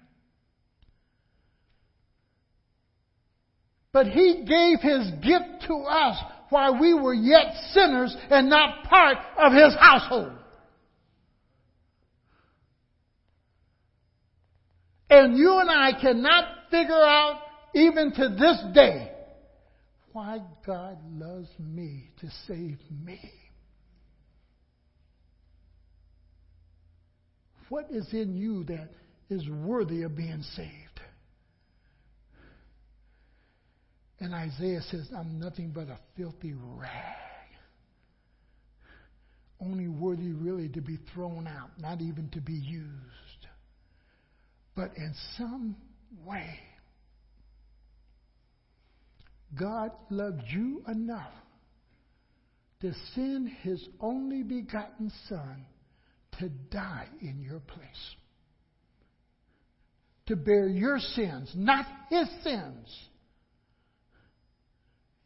[3.93, 6.16] But he gave his gift to us
[6.49, 10.32] while we were yet sinners and not part of his household.
[15.11, 17.40] And you and I cannot figure out,
[17.74, 19.12] even to this day,
[20.12, 23.20] why God loves me to save me.
[27.72, 28.90] What is in you that
[29.30, 31.00] is worthy of being saved?
[34.20, 36.90] And Isaiah says, I'm nothing but a filthy rag.
[39.58, 43.46] Only worthy really to be thrown out, not even to be used.
[44.76, 45.74] But in some
[46.26, 46.50] way,
[49.58, 51.32] God loved you enough
[52.82, 55.64] to send his only begotten Son
[56.38, 58.16] to die in your place.
[60.26, 63.08] To bear your sins, not his sins.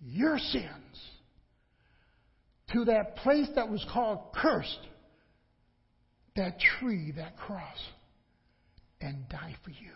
[0.00, 1.00] Your sins.
[2.72, 4.80] To that place that was called cursed.
[6.34, 7.78] That tree, that cross.
[9.00, 9.92] And die for you.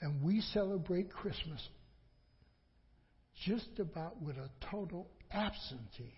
[0.00, 1.66] And we celebrate Christmas
[3.46, 6.12] just about with a total absentee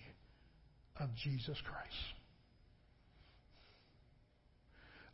[1.01, 2.17] of Jesus Christ.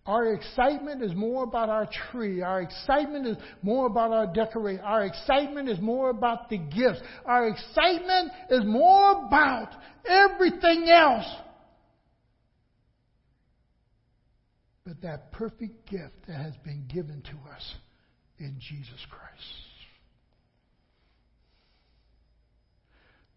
[0.05, 2.43] Our excitement is more about our tree.
[2.43, 4.83] Our excitement is more about our decoration.
[4.85, 7.01] Our excitement is more about the gifts.
[7.25, 9.69] Our excitement is more about
[10.09, 11.27] everything else.
[14.85, 17.75] But that perfect gift that has been given to us
[18.39, 19.33] in Jesus Christ.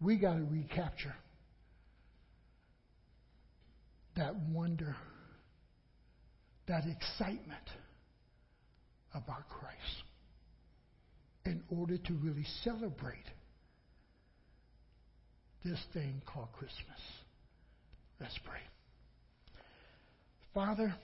[0.00, 1.14] We got to recapture
[4.16, 4.96] that wonder,
[6.68, 7.70] that excitement
[9.14, 10.02] about Christ
[11.44, 13.24] in order to really celebrate
[15.64, 17.00] this thing called Christmas.
[18.20, 18.60] Let's pray.
[20.54, 20.94] Father,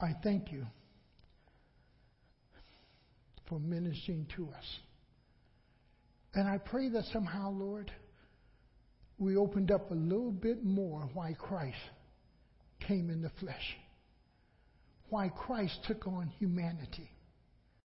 [0.00, 0.64] I thank you
[3.48, 4.64] for ministering to us.
[6.34, 7.90] And I pray that somehow, Lord,
[9.18, 11.76] we opened up a little bit more why Christ
[12.80, 13.76] came in the flesh,
[15.08, 17.10] why Christ took on humanity,